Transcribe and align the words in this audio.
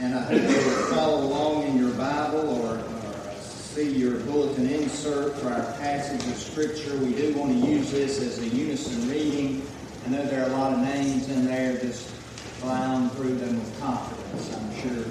And 0.00 0.14
I 0.14 0.22
hope 0.22 0.42
you 0.42 0.60
follow 0.86 1.24
along 1.24 1.66
in 1.66 1.78
your 1.78 1.92
Bible 1.92 2.62
or, 2.62 2.82
see 3.40 3.92
your 3.92 4.18
bulletin 4.20 4.66
insert 4.68 5.36
for 5.38 5.48
our 5.50 5.72
passage 5.74 6.26
of 6.26 6.36
Scripture. 6.36 6.96
We 6.96 7.14
do 7.14 7.34
want 7.34 7.52
to 7.52 7.70
use 7.70 7.90
this 7.92 8.18
as 8.20 8.38
a 8.38 8.48
unison 8.48 9.08
reading. 9.08 9.62
I 10.06 10.08
know 10.10 10.24
there 10.24 10.44
are 10.44 10.48
a 10.48 10.56
lot 10.56 10.72
of 10.72 10.80
names 10.80 11.28
in 11.28 11.44
there. 11.44 11.76
Just 11.78 12.10
on 12.64 13.10
through 13.10 13.36
them 13.36 13.58
with 13.58 13.80
confidence. 13.80 14.56
I'm 14.56 14.74
sure 14.80 15.04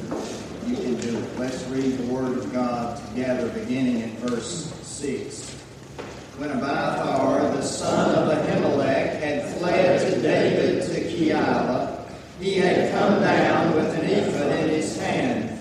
you 0.67 0.75
can 0.75 0.95
do 0.95 1.17
it. 1.17 1.39
Let's 1.39 1.63
read 1.65 1.97
the 1.97 2.11
Word 2.11 2.37
of 2.37 2.51
God 2.51 2.99
together, 3.09 3.49
beginning 3.49 4.01
at 4.03 4.11
verse 4.19 4.73
6. 4.83 5.51
When 6.37 6.51
Abiathar, 6.51 7.41
the 7.55 7.61
son 7.61 8.15
of 8.15 8.37
Ahimelech, 8.37 9.19
had 9.19 9.57
fled 9.57 10.13
to 10.13 10.21
David 10.21 10.83
to 10.83 11.01
Keilah, 11.01 11.78
he 12.39 12.55
had 12.55 12.91
come 12.91 13.21
down 13.21 13.75
with 13.75 13.93
an 13.95 14.05
ephod 14.05 14.51
in 14.59 14.69
his 14.69 14.97
hand. 14.97 15.59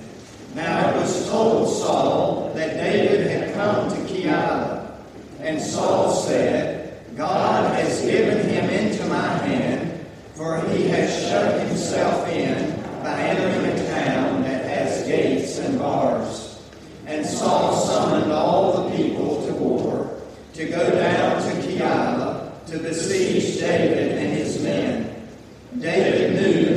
Now 0.55 0.91
it 0.91 0.97
was 0.97 1.29
told 1.29 1.69
Saul 1.69 2.53
that 2.55 2.75
David 2.75 3.27
had 3.31 3.55
come 3.55 3.89
to 3.91 3.97
Keilah. 4.13 4.93
And 5.41 5.61
Saul 5.61 6.13
said, 6.13 7.05
God 7.17 7.75
has 7.75 8.01
given 8.03 8.49
him 8.49 8.71
into 8.71 9.05
my 9.07 9.29
hand, 9.39 10.07
for 10.35 10.61
he 10.71 10.85
has 10.89 11.29
shut 11.29 11.67
himself 11.67 12.29
in 12.29 12.81
by 13.03 13.21
entering 13.21 13.73
a 13.73 13.89
town 13.89 14.43
that 14.43 14.65
has 14.65 15.07
gates 15.07 15.59
and 15.59 15.79
bars. 15.79 16.61
And 17.07 17.25
Saul 17.25 17.75
summoned 17.77 18.33
all 18.33 18.83
the 18.83 18.97
people 18.97 19.47
to 19.47 19.53
war 19.53 20.21
to 20.55 20.69
go 20.69 20.91
down 20.91 21.43
to 21.43 21.63
Keilah 21.63 22.67
to 22.67 22.79
besiege 22.79 23.59
David 23.61 24.19
and 24.19 24.37
his 24.37 24.63
men. 24.63 25.29
David 25.79 26.18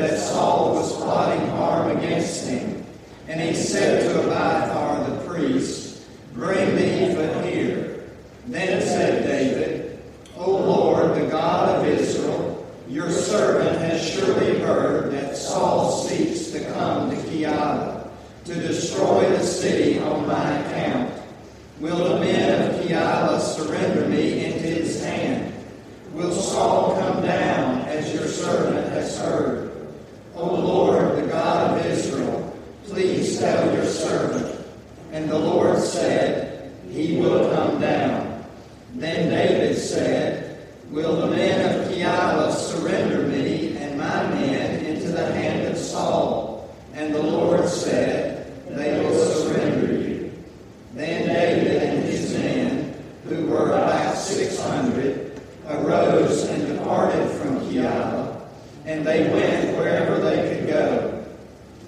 that 0.01 0.19
Saul 0.19 0.73
was 0.73 0.95
plotting 0.97 1.47
harm 1.51 1.95
against 1.97 2.47
him, 2.47 2.83
and 3.27 3.39
he 3.39 3.53
said 3.53 4.03
to 4.03 4.21
Abiathar 4.21 5.09
the 5.09 5.25
priest, 5.25 6.03
Bring 6.33 6.75
the 6.75 7.11
ephod 7.11 7.45
here. 7.45 8.09
Then 8.47 8.81
said 8.81 9.23
David, 9.23 10.01
O 10.37 10.49
Lord, 10.51 11.15
the 11.15 11.27
God 11.27 11.77
of 11.77 11.85
Israel, 11.85 12.67
your 12.89 13.09
servant 13.11 13.77
has 13.79 14.03
surely 14.09 14.59
heard 14.59 15.11
that 15.13 15.37
Saul 15.37 15.91
seeks 15.91 16.51
to 16.51 16.65
come 16.73 17.11
to 17.11 17.15
Keilah 17.17 18.09
to 18.45 18.55
destroy 18.55 19.29
the 19.29 19.43
city 19.43 19.99
on 19.99 20.27
my 20.27 20.51
account. 20.59 21.13
Will 21.79 21.97
the 21.97 22.19
men 22.19 22.69
of 22.69 22.81
Keilah 22.81 23.39
surrender 23.39 24.07
me 24.07 24.45
into 24.45 24.67
his 24.67 25.03
hand? 25.03 25.53
Will 26.13 26.33
Saul 26.33 26.95
come 26.99 27.21
down 27.23 27.81
as 27.81 28.13
your 28.13 28.27
servant 28.27 28.89
has 28.89 29.17
heard? 29.19 29.71
O 30.35 30.45
Lord, 30.45 31.17
the 31.17 31.27
God 31.27 31.77
of 31.77 31.85
Israel, 31.85 32.57
please 32.85 33.39
tell 33.39 33.73
your 33.73 33.85
servant. 33.85 34.65
And 35.11 35.29
the 35.29 35.37
Lord 35.37 35.77
said, 35.79 36.73
He 36.89 37.17
will 37.19 37.53
come 37.53 37.79
down. 37.79 38.43
Then 38.95 39.29
David 39.29 39.77
said, 39.77 40.67
Will 40.89 41.21
the 41.21 41.27
men 41.27 41.79
of 41.79 41.87
Keilah 41.87 42.51
surrender 42.53 43.23
me 43.23 43.77
and 43.77 43.97
my 43.97 44.27
men 44.29 44.85
into 44.85 45.09
the 45.09 45.31
hand 45.33 45.67
of 45.67 45.77
Saul? 45.77 46.75
And 46.93 47.13
the 47.13 47.23
Lord 47.23 47.67
said, 47.67 48.67
They 48.67 48.99
will 48.99 49.13
surrender 49.13 49.93
you. 49.93 50.31
Then 50.93 51.27
David 51.27 51.83
and 51.83 52.03
his 52.03 52.33
men, 52.33 52.95
who 53.25 53.47
were 53.47 53.69
about 53.69 54.17
six 54.17 54.59
hundred, 54.61 55.39
arose 55.67 56.43
and 56.45 56.67
departed 56.67 57.29
from 57.37 57.61
Keilah, 57.61 58.41
and 58.85 59.05
they 59.05 59.29
went 59.29 59.77
wherever 59.77 60.19
they 60.19 60.55
could 60.55 60.67
go. 60.67 61.23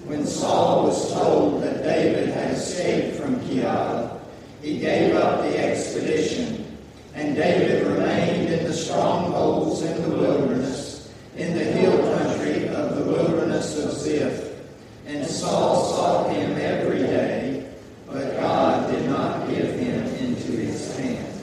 When 0.06 0.26
Saul 0.26 0.84
was 0.84 1.12
told 1.12 1.62
that 1.62 1.82
David 1.82 2.28
had 2.28 2.52
escaped 2.52 3.16
from 3.16 3.40
Keilah, 3.40 4.18
he 4.62 4.78
gave 4.78 5.14
up 5.16 5.42
the 5.42 5.58
expedition, 5.58 6.78
and 7.14 7.36
David 7.36 7.86
remained 7.86 8.52
in 8.52 8.64
the 8.64 8.72
strongholds 8.72 9.82
in 9.82 10.02
the 10.02 10.16
wilderness, 10.16 11.12
in 11.36 11.54
the 11.54 11.64
hill 11.64 11.98
country 12.16 12.68
of 12.68 12.96
the 12.96 13.04
wilderness 13.04 13.78
of 13.84 13.92
Ziph. 13.92 14.52
And 15.06 15.26
Saul 15.26 15.84
sought 15.84 16.32
him 16.34 16.56
every 16.58 17.00
day, 17.00 17.66
but 18.06 18.36
God 18.36 18.90
did 18.90 19.04
not 19.08 19.48
give 19.48 19.78
him 19.78 20.06
into 20.16 20.52
his 20.52 20.96
hand. 20.96 21.34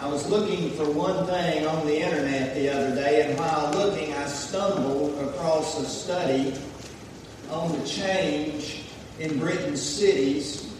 I 0.00 0.06
was 0.06 0.28
looking 0.28 0.70
for 0.72 0.90
one 0.90 1.26
thing 1.26 1.66
on 1.66 1.86
the 1.86 1.98
internet 1.98 2.54
the 2.54 2.68
other 2.68 2.94
day, 2.94 3.22
and 3.22 3.38
while 3.38 3.72
looking, 3.72 4.12
I 4.12 4.26
stumbled 4.26 5.18
across 5.20 5.80
a 5.80 5.86
study 5.86 6.54
on 7.50 7.72
the 7.78 7.86
change 7.86 8.82
in 9.18 9.38
Britain's 9.38 9.80
cities 9.80 10.74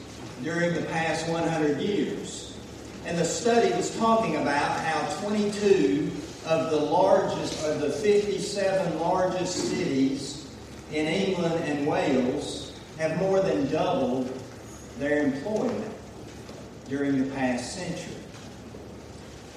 during 0.44 0.74
the 0.74 0.82
past 0.82 1.28
100 1.28 1.80
years. 1.80 2.56
And 3.06 3.18
the 3.18 3.24
study 3.24 3.74
was 3.74 3.96
talking 3.96 4.36
about 4.36 4.80
how 4.80 5.20
22 5.26 6.10
of 6.46 6.70
the 6.70 6.76
largest, 6.76 7.64
of 7.64 7.80
the 7.80 7.90
57 7.90 9.00
largest 9.00 9.56
cities 9.56 10.46
in 10.92 11.06
England 11.06 11.54
and 11.64 11.86
Wales 11.86 12.78
have 12.98 13.18
more 13.18 13.40
than 13.40 13.70
doubled 13.72 14.30
their 14.98 15.24
employment 15.24 15.92
during 16.88 17.24
the 17.24 17.34
past 17.34 17.74
century. 17.74 18.14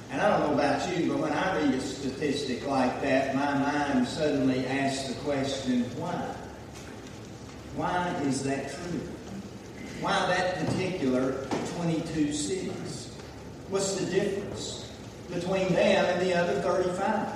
And 0.10 0.22
I 0.22 0.30
don't 0.30 0.48
know 0.48 0.54
about 0.54 0.98
you, 0.98 1.10
but 1.10 1.20
when 1.20 1.34
I 1.34 1.58
read 1.58 1.74
a 1.74 1.82
statistic 1.82 2.66
like 2.66 3.02
that, 3.02 3.36
my 3.36 3.54
mind 3.58 4.08
suddenly 4.08 4.66
asks 4.66 5.10
the 5.10 5.16
question, 5.16 5.84
why? 5.98 6.34
Why 7.76 8.08
is 8.24 8.44
that 8.44 8.74
true? 8.74 9.02
Why 10.02 10.28
that 10.28 10.66
particular 10.66 11.48
22 11.76 12.32
cities? 12.32 13.16
What's 13.70 13.96
the 13.96 14.06
difference 14.06 14.92
between 15.28 15.74
them 15.74 16.06
and 16.06 16.22
the 16.22 16.36
other 16.36 16.62
35? 16.62 17.28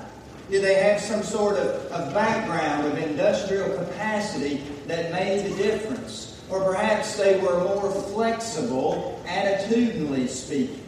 Do 0.51 0.61
they 0.61 0.75
have 0.75 1.01
some 1.01 1.23
sort 1.23 1.57
of, 1.57 1.91
of 1.91 2.13
background 2.13 2.85
of 2.85 2.97
industrial 2.97 3.77
capacity 3.77 4.63
that 4.85 5.11
made 5.11 5.51
the 5.51 5.55
difference? 5.55 6.43
Or 6.49 6.63
perhaps 6.63 7.15
they 7.15 7.39
were 7.39 7.63
more 7.63 7.89
flexible, 7.89 9.21
attitudinally 9.25 10.27
speaking. 10.27 10.83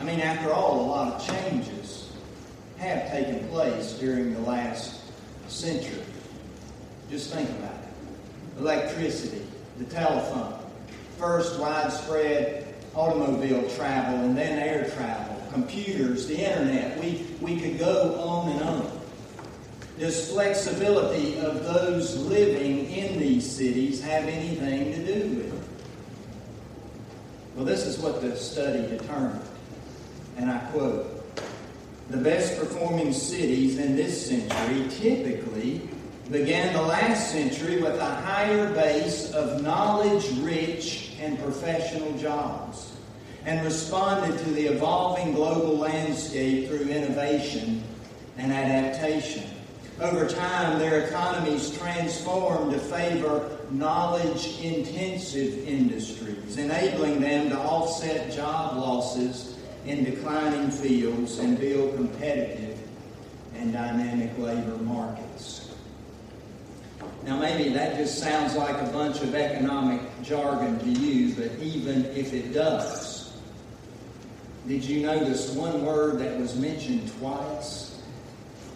I 0.00 0.04
mean, 0.04 0.20
after 0.20 0.52
all, 0.52 0.80
a 0.80 0.86
lot 0.86 1.12
of 1.14 1.26
changes 1.26 2.12
have 2.78 3.10
taken 3.10 3.48
place 3.48 3.92
during 3.94 4.34
the 4.34 4.40
last 4.40 5.00
century. 5.48 6.02
Just 7.10 7.32
think 7.32 7.48
about 7.50 7.74
it. 7.74 8.60
Electricity, 8.60 9.42
the 9.78 9.84
telephone, 9.84 10.61
first 11.22 11.56
widespread 11.60 12.74
automobile 12.96 13.70
travel 13.70 14.18
and 14.24 14.36
then 14.36 14.58
air 14.58 14.90
travel, 14.90 15.40
computers, 15.52 16.26
the 16.26 16.36
internet. 16.36 16.98
We, 16.98 17.24
we 17.40 17.60
could 17.60 17.78
go 17.78 18.16
on 18.20 18.48
and 18.50 18.62
on. 18.62 19.00
Does 20.00 20.32
flexibility 20.32 21.38
of 21.38 21.62
those 21.62 22.16
living 22.16 22.90
in 22.90 23.20
these 23.20 23.48
cities 23.48 24.02
have 24.02 24.24
anything 24.24 24.92
to 24.94 25.06
do 25.06 25.28
with 25.36 25.54
it? 25.54 25.68
Well, 27.54 27.66
this 27.66 27.86
is 27.86 27.98
what 28.00 28.20
the 28.20 28.34
study 28.36 28.88
determined. 28.88 29.46
And 30.38 30.50
I 30.50 30.58
quote 30.72 31.06
The 32.10 32.16
best 32.16 32.58
performing 32.58 33.12
cities 33.12 33.78
in 33.78 33.94
this 33.94 34.26
century 34.26 34.88
typically 34.88 35.88
began 36.32 36.72
the 36.72 36.82
last 36.82 37.30
century 37.30 37.80
with 37.80 37.94
a 38.00 38.14
higher 38.22 38.72
base 38.74 39.32
of 39.34 39.62
knowledge 39.62 40.28
rich 40.40 41.11
and 41.22 41.38
professional 41.38 42.12
jobs 42.18 42.92
and 43.44 43.64
responded 43.64 44.38
to 44.38 44.50
the 44.50 44.66
evolving 44.66 45.32
global 45.32 45.76
landscape 45.76 46.68
through 46.68 46.88
innovation 46.88 47.82
and 48.36 48.52
adaptation. 48.52 49.44
Over 50.00 50.26
time, 50.28 50.78
their 50.78 51.06
economies 51.06 51.76
transformed 51.78 52.72
to 52.72 52.78
favor 52.78 53.58
knowledge 53.70 54.58
intensive 54.60 55.66
industries, 55.66 56.56
enabling 56.56 57.20
them 57.20 57.50
to 57.50 57.58
offset 57.58 58.32
job 58.32 58.76
losses 58.76 59.56
in 59.86 60.04
declining 60.04 60.70
fields 60.70 61.38
and 61.38 61.58
build 61.58 61.94
competitive 61.94 62.78
and 63.56 63.72
dynamic 63.72 64.36
labor 64.38 64.76
markets. 64.78 65.71
Now, 67.24 67.38
maybe 67.38 67.68
that 67.70 67.96
just 67.96 68.18
sounds 68.18 68.56
like 68.56 68.76
a 68.80 68.90
bunch 68.92 69.22
of 69.22 69.34
economic 69.34 70.00
jargon 70.22 70.78
to 70.80 70.90
you, 70.90 71.34
but 71.34 71.52
even 71.62 72.04
if 72.06 72.32
it 72.32 72.52
does, 72.52 73.32
did 74.66 74.84
you 74.84 75.06
notice 75.06 75.50
one 75.50 75.84
word 75.84 76.18
that 76.18 76.38
was 76.38 76.56
mentioned 76.56 77.10
twice 77.18 78.00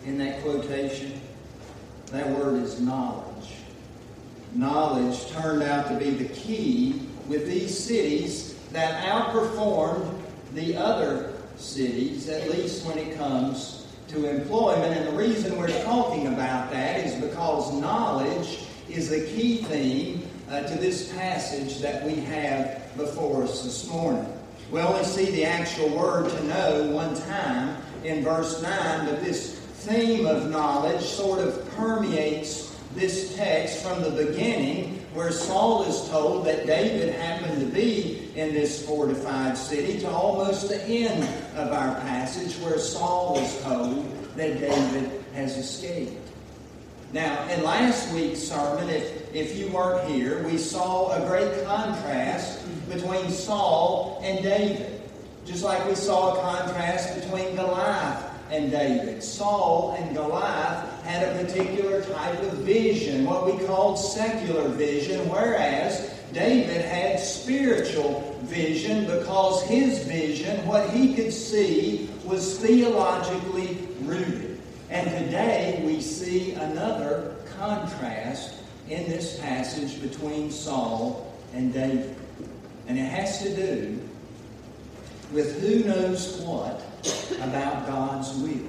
in 0.04 0.16
that 0.18 0.42
quotation? 0.42 1.20
That 2.12 2.28
word 2.30 2.62
is 2.62 2.80
knowledge. 2.80 3.54
Knowledge 4.54 5.28
turned 5.30 5.64
out 5.64 5.88
to 5.88 5.96
be 5.96 6.10
the 6.10 6.32
key 6.32 7.02
with 7.26 7.46
these 7.46 7.76
cities 7.76 8.54
that 8.70 9.04
outperformed 9.04 10.20
the 10.54 10.76
other 10.76 11.34
cities, 11.56 12.28
at 12.28 12.48
least 12.50 12.86
when 12.86 12.98
it 12.98 13.16
comes 13.16 13.85
to 14.08 14.28
employment. 14.28 14.96
And 14.96 15.08
the 15.08 15.16
reason 15.16 15.58
we're 15.58 15.82
talking 15.84 16.28
about 16.28 16.70
that 16.70 17.04
is 17.04 17.14
because 17.22 17.72
knowledge 17.80 18.60
is 18.88 19.12
a 19.12 19.26
key 19.26 19.58
theme 19.58 20.28
uh, 20.50 20.62
to 20.62 20.78
this 20.78 21.12
passage 21.12 21.80
that 21.80 22.04
we 22.04 22.14
have 22.16 22.96
before 22.96 23.42
us 23.42 23.62
this 23.62 23.88
morning. 23.90 24.32
We 24.70 24.80
only 24.80 25.04
see 25.04 25.30
the 25.30 25.44
actual 25.44 25.88
word 25.90 26.30
to 26.30 26.44
know 26.44 26.90
one 26.90 27.14
time 27.22 27.76
in 28.04 28.22
verse 28.22 28.62
9, 28.62 29.06
but 29.06 29.22
this 29.22 29.58
theme 29.58 30.26
of 30.26 30.50
knowledge 30.50 31.02
sort 31.02 31.40
of 31.40 31.68
permeates 31.76 32.76
this 32.94 33.36
text 33.36 33.84
from 33.84 34.02
the 34.02 34.10
beginning, 34.10 34.95
where 35.16 35.32
Saul 35.32 35.84
is 35.84 36.08
told 36.10 36.44
that 36.44 36.66
David 36.66 37.14
happened 37.14 37.58
to 37.60 37.66
be 37.66 38.30
in 38.36 38.52
this 38.52 38.86
fortified 38.86 39.56
city, 39.56 39.98
to 40.00 40.10
almost 40.10 40.68
the 40.68 40.84
end 40.84 41.24
of 41.56 41.72
our 41.72 41.94
passage, 42.02 42.54
where 42.56 42.78
Saul 42.78 43.38
is 43.38 43.62
told 43.62 44.12
that 44.36 44.60
David 44.60 45.24
has 45.32 45.56
escaped. 45.56 46.12
Now, 47.14 47.48
in 47.48 47.64
last 47.64 48.12
week's 48.12 48.40
sermon, 48.40 48.90
if, 48.90 49.34
if 49.34 49.56
you 49.56 49.70
weren't 49.70 50.06
here, 50.10 50.42
we 50.42 50.58
saw 50.58 51.12
a 51.12 51.26
great 51.26 51.64
contrast 51.64 52.60
between 52.90 53.30
Saul 53.30 54.20
and 54.22 54.42
David. 54.42 55.00
Just 55.46 55.62
like 55.62 55.82
we 55.88 55.94
saw 55.94 56.34
a 56.34 56.40
contrast 56.42 57.14
between 57.14 57.56
Goliath 57.56 58.35
and 58.50 58.70
David. 58.70 59.22
Saul 59.22 59.96
and 59.98 60.14
Goliath 60.14 61.02
had 61.04 61.28
a 61.28 61.44
particular 61.44 62.02
type 62.02 62.40
of 62.42 62.52
vision, 62.58 63.24
what 63.24 63.46
we 63.46 63.64
called 63.66 63.98
secular 63.98 64.68
vision, 64.68 65.28
whereas 65.28 66.12
David 66.32 66.84
had 66.84 67.18
spiritual 67.18 68.38
vision 68.42 69.06
because 69.06 69.62
his 69.62 70.00
vision, 70.04 70.66
what 70.66 70.90
he 70.90 71.14
could 71.14 71.32
see, 71.32 72.10
was 72.24 72.58
theologically 72.58 73.78
rooted. 74.02 74.60
And 74.90 75.08
today 75.10 75.82
we 75.84 76.00
see 76.00 76.52
another 76.52 77.36
contrast 77.58 78.54
in 78.88 79.08
this 79.08 79.38
passage 79.40 80.00
between 80.00 80.50
Saul 80.50 81.32
and 81.54 81.72
David. 81.72 82.14
And 82.86 82.98
it 82.98 83.02
has 83.02 83.42
to 83.42 83.54
do 83.54 84.00
with 85.32 85.60
who 85.60 85.84
knows 85.84 86.40
what 86.40 86.82
about 87.40 87.86
God's 87.86 88.32
will. 88.34 88.66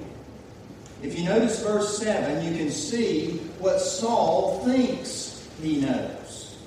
If 1.04 1.18
you 1.18 1.26
notice 1.26 1.62
verse 1.62 1.98
7, 2.00 2.44
you 2.44 2.58
can 2.58 2.72
see 2.72 3.38
what 3.60 3.80
Saul 3.80 4.64
thinks 4.66 5.48
he 5.62 5.82
knows. 5.82 6.58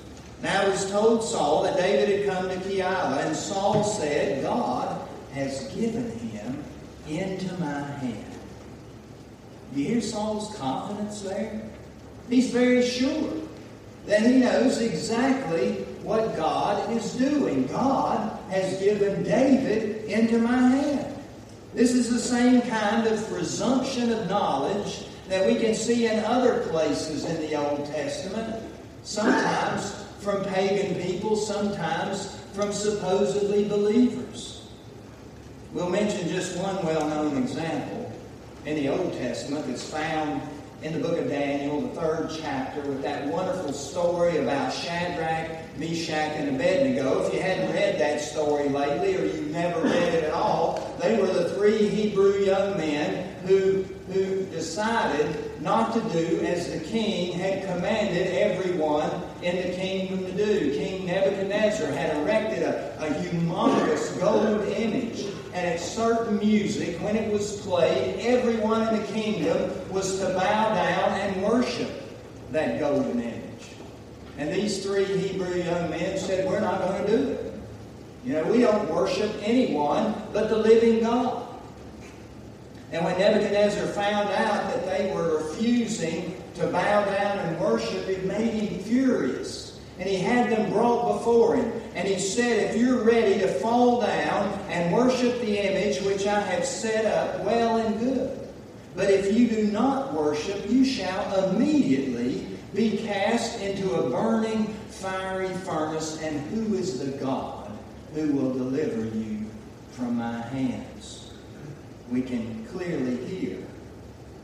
Now 0.42 0.62
it 0.62 0.70
was 0.70 0.90
told 0.90 1.22
Saul 1.24 1.64
that 1.64 1.76
David 1.76 2.26
had 2.26 2.34
come 2.34 2.48
to 2.48 2.56
Keilah, 2.56 3.26
and 3.26 3.36
Saul 3.36 3.84
said, 3.84 4.42
God 4.42 5.00
has 5.34 5.64
given 5.74 6.10
him 6.18 6.64
into 7.08 7.52
my 7.58 7.80
hand. 7.82 8.24
You 9.74 9.84
hear 9.84 10.00
Saul's 10.00 10.56
confidence 10.56 11.22
there? 11.22 11.62
He's 12.28 12.50
very 12.50 12.86
sure 12.86 13.32
that 14.06 14.22
he 14.22 14.38
knows 14.38 14.80
exactly 14.80 15.84
what 16.02 16.36
God 16.36 16.90
is 16.92 17.12
doing. 17.14 17.66
God 17.66 18.29
has 18.50 18.78
given 18.80 19.22
David 19.22 20.04
into 20.04 20.38
my 20.38 20.56
hand. 20.56 21.16
This 21.72 21.92
is 21.92 22.10
the 22.10 22.18
same 22.18 22.62
kind 22.62 23.06
of 23.06 23.24
presumption 23.28 24.12
of 24.12 24.28
knowledge 24.28 25.04
that 25.28 25.46
we 25.46 25.54
can 25.54 25.74
see 25.74 26.06
in 26.06 26.24
other 26.24 26.66
places 26.68 27.24
in 27.24 27.40
the 27.40 27.54
Old 27.54 27.86
Testament, 27.86 28.62
sometimes 29.04 30.04
from 30.18 30.44
pagan 30.44 31.00
people, 31.00 31.36
sometimes 31.36 32.36
from 32.52 32.72
supposedly 32.72 33.68
believers. 33.68 34.68
We'll 35.72 35.88
mention 35.88 36.28
just 36.28 36.56
one 36.56 36.84
well 36.84 37.08
known 37.08 37.40
example 37.40 38.12
in 38.66 38.74
the 38.74 38.88
Old 38.88 39.12
Testament 39.14 39.66
that's 39.68 39.88
found 39.88 40.42
in 40.82 40.94
the 40.94 40.98
book 40.98 41.18
of 41.18 41.28
Daniel, 41.28 41.82
the 41.82 42.00
third 42.00 42.30
chapter, 42.40 42.80
with 42.82 43.02
that 43.02 43.26
wonderful 43.26 43.72
story 43.72 44.38
about 44.38 44.72
Shadrach, 44.72 45.76
Meshach, 45.76 46.32
and 46.36 46.56
Abednego. 46.56 47.26
If 47.26 47.34
you 47.34 47.40
hadn't 47.40 47.72
read 47.72 47.98
that 48.00 48.20
story 48.20 48.68
lately, 48.70 49.16
or 49.16 49.26
you 49.26 49.42
never 49.50 49.82
read 49.82 50.14
it 50.14 50.24
at 50.24 50.32
all, 50.32 50.96
they 51.02 51.20
were 51.20 51.26
the 51.26 51.50
three 51.50 51.86
Hebrew 51.88 52.38
young 52.38 52.78
men 52.78 53.36
who, 53.44 53.84
who 54.10 54.46
decided 54.46 55.60
not 55.60 55.92
to 55.92 56.00
do 56.18 56.40
as 56.40 56.72
the 56.72 56.80
king 56.80 57.32
had 57.38 57.66
commanded 57.66 58.28
everyone 58.28 59.10
in 59.42 59.56
the 59.56 59.76
kingdom 59.76 60.24
to 60.24 60.32
do. 60.32 60.70
King 60.72 61.06
Nebuchadnezzar 61.06 61.88
had 61.92 62.16
erected 62.16 62.62
a, 62.62 62.96
a 63.00 63.10
humongous 63.22 64.18
gold 64.18 64.66
image 64.68 65.26
and 65.52 65.66
at 65.66 65.80
certain 65.80 66.38
music, 66.38 67.00
when 67.00 67.16
it 67.16 67.32
was 67.32 67.60
played, 67.62 68.20
everyone 68.20 68.86
in 68.88 69.00
the 69.00 69.06
kingdom 69.08 69.70
was 69.90 70.18
to 70.20 70.26
bow 70.26 70.74
down 70.74 71.12
and 71.20 71.42
worship 71.42 71.90
that 72.52 72.78
golden 72.78 73.20
image. 73.20 73.70
And 74.38 74.52
these 74.52 74.84
three 74.84 75.04
Hebrew 75.04 75.56
young 75.56 75.90
men 75.90 76.18
said, 76.18 76.48
We're 76.48 76.60
not 76.60 76.80
going 76.80 77.04
to 77.04 77.16
do 77.16 77.28
it. 77.30 77.54
You 78.24 78.34
know, 78.34 78.44
we 78.44 78.60
don't 78.60 78.88
worship 78.88 79.30
anyone 79.42 80.14
but 80.32 80.48
the 80.48 80.56
living 80.56 81.00
God. 81.00 81.48
And 82.92 83.04
when 83.04 83.18
Nebuchadnezzar 83.18 83.86
found 83.88 84.28
out 84.30 84.72
that 84.72 84.86
they 84.86 85.12
were 85.14 85.38
refusing 85.38 86.42
to 86.54 86.66
bow 86.66 87.04
down 87.04 87.38
and 87.38 87.60
worship, 87.60 88.08
it 88.08 88.24
made 88.24 88.52
him 88.52 88.78
furious. 88.80 89.80
And 89.98 90.08
he 90.08 90.16
had 90.16 90.50
them 90.50 90.72
brought 90.72 91.18
before 91.18 91.56
him. 91.56 91.79
And 91.94 92.06
he 92.06 92.18
said, 92.18 92.70
If 92.70 92.76
you're 92.76 93.02
ready 93.02 93.38
to 93.40 93.48
fall 93.48 94.00
down 94.00 94.52
and 94.68 94.94
worship 94.94 95.40
the 95.40 95.58
image 95.58 96.02
which 96.02 96.26
I 96.26 96.40
have 96.40 96.64
set 96.64 97.04
up, 97.06 97.44
well 97.44 97.78
and 97.78 97.98
good. 97.98 98.48
But 98.94 99.10
if 99.10 99.36
you 99.36 99.48
do 99.48 99.66
not 99.68 100.12
worship, 100.14 100.68
you 100.68 100.84
shall 100.84 101.50
immediately 101.50 102.46
be 102.74 102.98
cast 102.98 103.60
into 103.60 103.94
a 103.94 104.10
burning, 104.10 104.66
fiery 104.88 105.48
furnace. 105.48 106.22
And 106.22 106.40
who 106.50 106.74
is 106.74 106.98
the 106.98 107.16
God 107.18 107.70
who 108.14 108.32
will 108.32 108.52
deliver 108.52 109.04
you 109.16 109.46
from 109.92 110.16
my 110.16 110.40
hands? 110.40 111.32
We 112.10 112.22
can 112.22 112.66
clearly 112.66 113.24
hear 113.26 113.58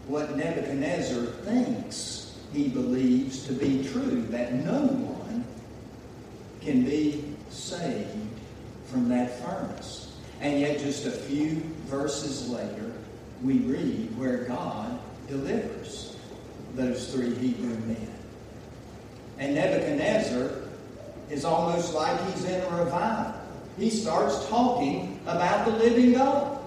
what 0.06 0.36
Nebuchadnezzar 0.36 1.24
thinks 1.44 2.36
he 2.52 2.68
believes 2.68 3.44
to 3.46 3.52
be 3.52 3.86
true 3.88 4.22
that 4.30 4.54
no 4.54 4.86
one 4.86 5.44
can 6.60 6.84
be 6.84 7.35
saved 7.66 8.16
from 8.86 9.08
that 9.08 9.40
furnace. 9.40 10.12
And 10.40 10.60
yet, 10.60 10.78
just 10.78 11.06
a 11.06 11.10
few 11.10 11.62
verses 11.86 12.48
later, 12.48 12.92
we 13.42 13.58
read 13.58 14.16
where 14.16 14.44
God 14.44 14.98
delivers 15.28 16.16
those 16.74 17.12
three 17.12 17.34
Hebrew 17.34 17.76
men. 17.86 18.14
And 19.38 19.54
Nebuchadnezzar 19.54 20.50
is 21.30 21.44
almost 21.44 21.94
like 21.94 22.20
he's 22.32 22.44
in 22.44 22.60
a 22.60 22.84
revival. 22.84 23.34
He 23.78 23.90
starts 23.90 24.46
talking 24.48 25.20
about 25.26 25.66
the 25.66 25.72
living 25.72 26.12
God. 26.12 26.58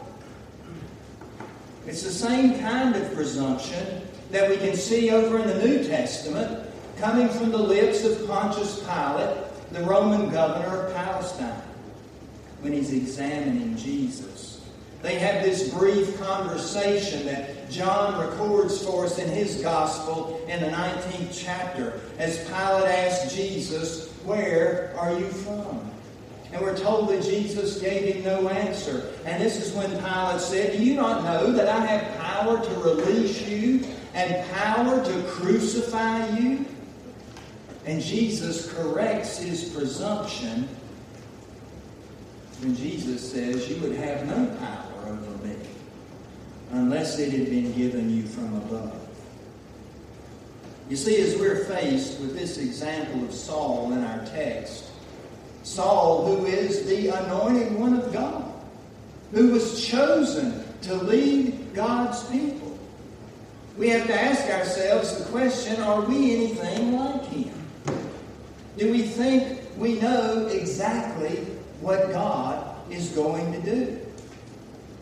It's 1.88 2.04
the 2.04 2.12
same 2.12 2.60
kind 2.60 2.96
of 2.96 3.14
presumption 3.14 4.02
that 4.32 4.50
we 4.50 4.58
can 4.58 4.76
see 4.76 5.10
over 5.10 5.40
in 5.40 5.48
the 5.48 5.66
New 5.66 5.84
Testament 5.88 6.70
coming 6.98 7.30
from 7.30 7.52
the 7.52 7.58
lips 7.58 8.04
of 8.04 8.28
Pontius 8.28 8.80
Pilate 8.80 9.50
the 9.72 9.82
Roman 9.84 10.30
governor 10.30 10.88
of 10.88 10.96
Palestine 10.96 11.62
when 12.62 12.74
he's 12.74 12.92
examining 12.92 13.78
Jesus. 13.78 14.50
They 15.02 15.18
have 15.20 15.44
this 15.44 15.74
brief 15.74 16.20
conversation 16.20 17.26
that 17.28 17.70
John 17.70 18.20
records 18.20 18.84
for 18.84 19.06
us 19.06 19.18
in 19.18 19.30
his 19.30 19.62
gospel 19.62 20.44
in 20.48 20.62
the 20.62 20.68
19th 20.68 21.30
chapter 21.32 22.02
as 22.18 22.40
Pilate 22.46 22.86
asks 22.86 23.34
Jesus, 23.34 24.10
Where 24.26 24.94
are 24.98 25.18
you 25.18 25.28
from? 25.28 25.90
And 26.52 26.62
we're 26.62 26.78
told 26.78 27.10
that 27.10 27.24
Jesus 27.24 27.80
gave 27.80 28.16
him 28.16 28.24
no 28.24 28.50
answer. 28.50 29.14
And 29.24 29.42
this 29.42 29.56
is 29.64 29.74
when 29.74 29.90
Pilate 29.90 30.42
said, 30.42 30.78
Do 30.78 30.84
you 30.84 30.96
not 30.96 31.24
know 31.24 31.52
that 31.54 31.70
I 31.70 31.86
have 31.86 32.18
power 32.18 32.62
to 32.62 32.74
release 32.80 33.48
you 33.48 33.86
and 34.16 34.50
power 34.52 35.04
to 35.06 35.24
crucify 35.30 36.28
you? 36.38 36.66
And 37.90 38.04
Jesus 38.04 38.72
corrects 38.72 39.40
his 39.40 39.64
presumption 39.70 40.70
when 42.60 42.76
Jesus 42.76 43.32
says, 43.32 43.68
You 43.68 43.82
would 43.82 43.96
have 43.96 44.28
no 44.28 44.46
power 44.58 45.08
over 45.08 45.48
me 45.48 45.56
unless 46.70 47.18
it 47.18 47.32
had 47.32 47.50
been 47.50 47.74
given 47.74 48.16
you 48.16 48.28
from 48.28 48.54
above. 48.58 48.96
You 50.88 50.98
see, 50.98 51.20
as 51.20 51.36
we're 51.40 51.66
faced 51.66 52.20
with 52.20 52.38
this 52.38 52.60
example 52.60 53.24
of 53.24 53.34
Saul 53.34 53.92
in 53.94 54.04
our 54.04 54.24
text, 54.28 54.86
Saul, 55.64 56.28
who 56.28 56.46
is 56.46 56.86
the 56.86 57.08
anointed 57.08 57.74
one 57.74 57.96
of 57.96 58.14
God, 58.14 58.54
who 59.32 59.50
was 59.50 59.84
chosen 59.84 60.64
to 60.84 60.94
lead 60.94 61.74
God's 61.74 62.24
people, 62.26 62.78
we 63.80 63.90
have 63.90 64.06
to 64.06 64.22
ask 64.22 64.46
ourselves 64.46 65.18
the 65.18 65.26
question 65.32 65.82
are 65.82 66.02
we 66.02 66.36
anything 66.36 66.96
like 66.96 67.26
him? 67.26 67.59
Do 68.80 68.90
we 68.90 69.02
think 69.02 69.60
we 69.78 70.00
know 70.00 70.48
exactly 70.48 71.36
what 71.82 72.12
God 72.14 72.78
is 72.90 73.10
going 73.10 73.52
to 73.52 73.60
do? 73.62 74.00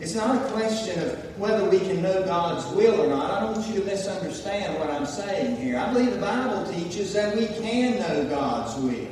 It's 0.00 0.16
not 0.16 0.34
a 0.34 0.52
question 0.52 1.00
of 1.00 1.38
whether 1.38 1.68
we 1.70 1.78
can 1.78 2.02
know 2.02 2.24
God's 2.24 2.66
will 2.74 3.00
or 3.00 3.06
not. 3.06 3.30
I 3.30 3.40
don't 3.40 3.56
want 3.56 3.68
you 3.68 3.78
to 3.78 3.86
misunderstand 3.86 4.80
what 4.80 4.90
I'm 4.90 5.06
saying 5.06 5.58
here. 5.58 5.78
I 5.78 5.92
believe 5.92 6.10
the 6.12 6.18
Bible 6.18 6.66
teaches 6.72 7.12
that 7.12 7.36
we 7.36 7.46
can 7.46 8.00
know 8.00 8.28
God's 8.28 8.74
will. 8.82 9.06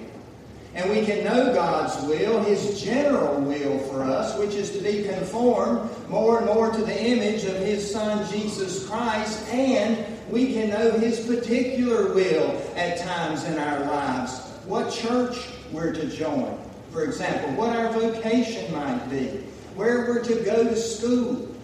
And 0.75 0.91
we 0.91 1.07
can 1.07 1.23
know 1.25 1.55
God's 1.55 2.05
will, 2.05 2.43
His 2.43 2.83
general 2.83 3.41
will 3.41 3.79
for 3.79 4.03
us, 4.03 4.37
which 4.37 4.55
is 4.55 4.73
to 4.73 4.83
be 4.83 5.05
conformed 5.05 5.89
more 6.09 6.39
and 6.39 6.47
more 6.47 6.73
to 6.73 6.81
the 6.83 7.05
image 7.05 7.45
of 7.45 7.55
His 7.59 7.89
Son, 7.89 8.29
Jesus 8.33 8.85
Christ. 8.89 9.49
And 9.49 10.05
we 10.29 10.53
can 10.53 10.71
know 10.71 10.91
His 10.91 11.25
particular 11.25 12.13
will 12.13 12.61
at 12.75 12.99
times 12.99 13.45
in 13.45 13.59
our 13.59 13.81
lives. 13.87 14.46
What 14.67 14.93
church 14.93 15.49
we're 15.71 15.93
to 15.93 16.07
join, 16.09 16.59
for 16.91 17.05
example, 17.05 17.51
what 17.53 17.77
our 17.77 17.93
vocation 17.93 18.73
might 18.73 19.09
be, 19.09 19.27
where 19.77 20.07
we're 20.07 20.25
to 20.25 20.35
go 20.43 20.65
to 20.65 20.77
school, 20.77 21.55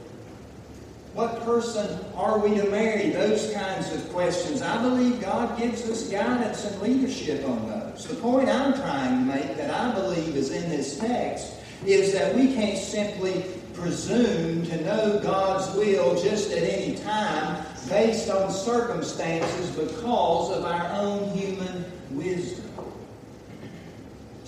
what 1.15 1.45
person 1.45 1.99
are 2.15 2.39
we 2.39 2.55
to 2.57 2.71
marry? 2.71 3.11
Those 3.11 3.53
kinds 3.53 3.93
of 3.93 4.09
questions. 4.13 4.63
I 4.63 4.81
believe 4.83 5.21
God 5.21 5.59
gives 5.59 5.83
us 5.91 6.09
guidance 6.09 6.65
and 6.65 6.81
leadership 6.81 7.47
on 7.47 7.69
those. 7.69 8.07
The 8.07 8.15
point 8.15 8.49
I'm 8.49 8.73
trying 8.75 9.19
to 9.19 9.25
make 9.25 9.57
that 9.57 9.71
I 9.71 9.93
believe 9.95 10.37
is 10.37 10.53
in 10.53 10.71
this 10.71 10.99
text 10.99 11.55
is 11.85 12.13
that 12.13 12.35
we 12.37 12.55
can't 12.55 12.79
simply 12.79 13.45
presume 13.75 14.65
to 14.67 14.85
know 14.85 15.19
God's 15.19 15.77
will 15.77 16.15
just 16.23 16.53
at 16.53 16.63
any 16.63 16.97
time 16.99 17.67
based 17.89 18.31
on 18.31 18.51
circumstances 18.51 19.71
because 19.71 20.57
of 20.57 20.65
our 20.65 20.93
own 20.93 21.37
human 21.37 21.85
wisdom. 22.13 22.62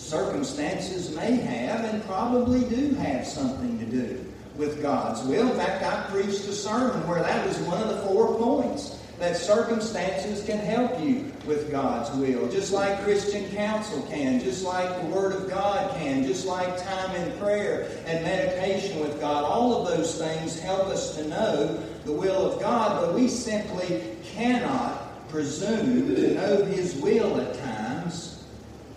Circumstances 0.04 1.16
may 1.16 1.34
have 1.36 1.82
and 1.86 2.04
probably 2.04 2.60
do 2.68 2.94
have 2.96 3.26
something 3.26 3.78
to 3.78 3.86
do 3.86 4.24
with 4.54 4.82
God's 4.82 5.22
will. 5.22 5.50
In 5.50 5.56
fact, 5.56 5.82
I 5.82 6.10
preached 6.10 6.46
a 6.46 6.52
sermon 6.52 7.08
where 7.08 7.22
that 7.22 7.46
was 7.48 7.58
one 7.60 7.82
of 7.82 7.88
the 7.88 8.02
four 8.02 8.36
points 8.36 9.00
that 9.18 9.34
circumstances 9.34 10.44
can 10.44 10.58
help 10.58 11.02
you 11.02 11.32
with 11.46 11.70
God's 11.70 12.10
will, 12.18 12.50
just 12.50 12.70
like 12.70 13.02
Christian 13.02 13.50
counsel 13.56 14.02
can, 14.02 14.40
just 14.40 14.62
like 14.62 15.00
the 15.00 15.06
Word 15.06 15.32
of 15.32 15.48
God 15.48 15.96
can, 15.96 16.22
just 16.24 16.46
like 16.46 16.76
time 16.84 17.16
in 17.16 17.38
prayer 17.38 17.88
and 18.04 18.22
meditation 18.22 19.00
with 19.00 19.18
God. 19.20 19.44
All 19.44 19.80
of 19.80 19.96
those 19.96 20.18
things 20.18 20.60
help 20.60 20.88
us 20.88 21.16
to 21.16 21.26
know 21.28 21.82
the 22.04 22.12
will 22.12 22.52
of 22.52 22.60
God, 22.60 23.00
but 23.00 23.14
we 23.14 23.26
simply 23.26 24.02
cannot 24.22 25.28
presume 25.30 26.14
to 26.14 26.34
know 26.34 26.64
His 26.66 26.94
will 26.96 27.40
at 27.40 27.54
times 27.54 27.63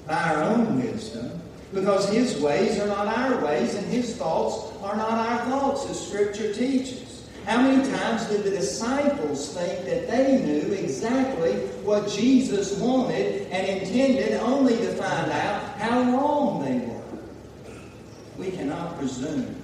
by 0.07 0.15
our 0.15 0.43
own 0.43 0.81
wisdom 0.81 1.41
because 1.73 2.09
His 2.09 2.39
ways 2.39 2.79
are 2.79 2.87
not 2.87 3.07
our 3.07 3.43
ways 3.43 3.75
and 3.75 3.85
His 3.87 4.15
thoughts 4.15 4.75
are 4.81 4.95
not 4.95 5.11
our 5.11 5.45
thoughts, 5.49 5.89
as 5.89 6.07
Scripture 6.07 6.53
teaches. 6.53 7.27
How 7.45 7.61
many 7.61 7.89
times 7.91 8.25
did 8.25 8.43
the 8.43 8.49
disciples 8.49 9.53
think 9.53 9.85
that 9.85 10.07
they 10.07 10.41
knew 10.41 10.73
exactly 10.73 11.53
what 11.83 12.09
Jesus 12.09 12.77
wanted 12.77 13.47
and 13.51 13.81
intended 13.81 14.33
only 14.41 14.75
to 14.77 14.93
find 14.93 15.31
out 15.31 15.61
how 15.77 16.03
wrong 16.11 16.63
they 16.63 16.85
were? 16.85 17.01
We 18.37 18.51
cannot 18.51 18.97
presume 18.97 19.55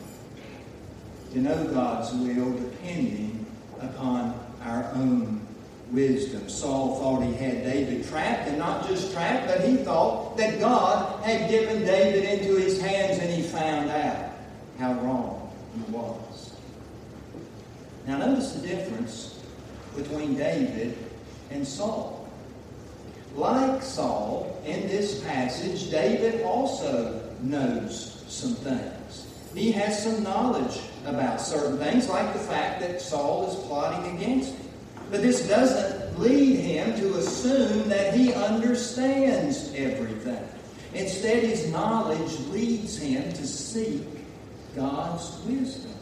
to 1.33 1.39
know 1.39 1.67
God's 1.73 2.13
will 2.13 2.51
depending 2.53 3.45
upon 3.81 4.39
our 4.61 4.89
own 4.95 5.42
wisdom. 5.93 6.49
Saul 6.49 6.97
thought 6.99 7.21
he 7.21 7.33
had 7.33 7.63
David 7.63 8.07
trapped, 8.07 8.47
and 8.49 8.57
not 8.57 8.87
just 8.87 9.13
trapped, 9.13 9.47
but 9.47 9.61
he 9.61 9.77
thought 9.77 10.35
that 10.37 10.59
God 10.59 11.23
had 11.23 11.49
given 11.49 11.85
David 11.85 12.23
into 12.25 12.55
his 12.55 12.81
hands, 12.81 13.19
and 13.19 13.29
he 13.29 13.43
found 13.43 13.89
out 13.91 14.31
how 14.79 14.93
wrong 15.01 15.51
he 15.75 15.91
was. 15.93 16.53
Now, 18.07 18.17
notice 18.17 18.53
the 18.53 18.67
difference 18.67 19.39
between 19.95 20.35
David 20.35 20.97
and 21.51 21.65
Saul. 21.65 22.27
Like 23.35 23.81
Saul, 23.81 24.61
in 24.65 24.87
this 24.87 25.23
passage, 25.23 25.89
David 25.89 26.43
also 26.43 27.21
knows 27.41 28.23
some 28.27 28.55
things. 28.55 29.27
He 29.55 29.71
has 29.71 30.03
some 30.03 30.23
knowledge 30.23 30.79
about 31.05 31.39
certain 31.39 31.77
things, 31.77 32.09
like 32.09 32.33
the 32.33 32.39
fact 32.39 32.79
that 32.81 33.01
Saul 33.01 33.49
is 33.49 33.55
plotting 33.67 34.15
against 34.17 34.55
him. 34.55 34.62
But 35.13 35.21
this 35.21 35.47
doesn't 35.47 36.19
lead 36.19 36.55
him 36.55 36.99
to 36.99 37.17
assume 37.17 37.87
that 37.87 38.15
he 38.15 38.33
understands 38.33 39.71
everything. 39.75 40.43
Instead, 40.95 41.43
his 41.43 41.71
knowledge 41.71 42.39
leads 42.47 42.97
him 42.97 43.31
to 43.31 43.45
seek 43.45 44.07
God's 44.75 45.37
wisdom. 45.45 45.93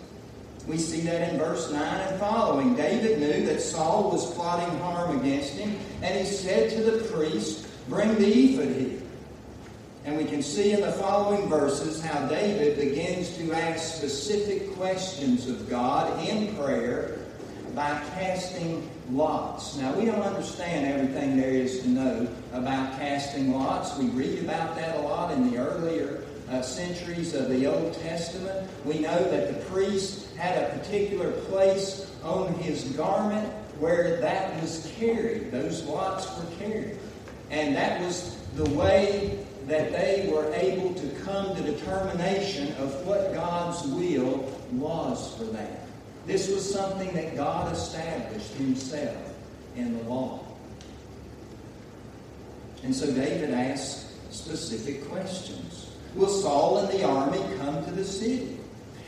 We 0.65 0.77
see 0.77 1.01
that 1.01 1.30
in 1.30 1.38
verse 1.38 1.70
9 1.74 1.84
and 1.84 2.20
following. 2.22 2.74
David 2.74 3.20
knew 3.20 3.46
that 3.48 3.60
Saul 3.60 4.12
was 4.12 4.34
plotting 4.34 4.80
harm 4.80 5.20
against 5.20 5.56
him, 5.56 5.77
and 6.01 6.18
he 6.18 6.25
said 6.25 6.70
to 6.70 6.82
the 6.82 7.03
priest, 7.10 7.68
Bring 7.89 8.15
the 8.15 8.27
ephod 8.27 8.77
here. 8.77 9.01
And 10.06 10.15
we 10.15 10.24
can 10.24 10.41
see 10.41 10.72
in 10.72 10.80
the 10.80 10.94
following 10.94 11.50
verses 11.50 12.01
how 12.01 12.27
David 12.27 12.77
begins 12.77 13.36
to 13.39 13.51
ask 13.51 13.98
specific 13.98 14.74
questions 14.77 15.50
of 15.50 15.70
God 15.70 16.25
in 16.25 16.56
prayer 16.56 17.20
by 17.75 18.01
casting 18.15 18.89
lots. 19.11 19.77
Now, 19.77 19.93
we 19.93 20.05
don't 20.05 20.21
understand 20.21 20.85
everything 20.85 21.37
there 21.37 21.51
is 21.51 21.81
to 21.81 21.89
know 21.89 22.27
about 22.53 22.99
casting 22.99 23.53
lots. 23.53 23.97
We 23.97 24.05
read 24.07 24.43
about 24.43 24.75
that 24.75 24.97
a 24.97 25.01
lot 25.01 25.31
in 25.31 25.51
the 25.51 25.57
earlier 25.57 26.23
uh, 26.49 26.61
centuries 26.61 27.33
of 27.33 27.49
the 27.49 27.65
Old 27.65 27.93
Testament. 28.01 28.69
We 28.85 28.99
know 28.99 29.23
that 29.31 29.47
the 29.53 29.65
priest 29.65 30.35
had 30.35 30.61
a 30.61 30.77
particular 30.77 31.31
place 31.31 32.11
on 32.23 32.53
his 32.55 32.83
garment 32.95 33.51
where 33.79 34.19
that 34.21 34.61
was 34.61 34.91
carried. 34.97 35.51
Those 35.51 35.83
lots 35.83 36.27
were 36.37 36.55
carried. 36.57 36.97
And 37.49 37.75
that 37.75 38.01
was 38.01 38.37
the 38.55 38.69
way 38.71 39.45
that 39.67 39.91
they 39.91 40.29
were 40.31 40.53
able 40.53 40.93
to 40.93 41.07
come 41.23 41.55
to 41.55 41.61
determination 41.61 42.73
of 42.73 43.05
what 43.05 43.33
God's 43.33 43.83
will 43.87 44.51
was 44.71 45.35
for 45.37 45.45
them. 45.45 45.80
This 46.31 46.47
was 46.47 46.73
something 46.73 47.11
that 47.13 47.35
God 47.35 47.73
established 47.73 48.53
himself 48.53 49.17
in 49.75 49.97
the 49.97 50.03
law. 50.05 50.39
And 52.83 52.95
so 52.95 53.07
David 53.07 53.51
asks 53.51 54.15
specific 54.29 55.09
questions. 55.09 55.91
Will 56.15 56.29
Saul 56.29 56.77
and 56.77 56.89
the 56.97 57.05
army 57.05 57.41
come 57.57 57.83
to 57.83 57.91
the 57.91 58.05
city? 58.05 58.57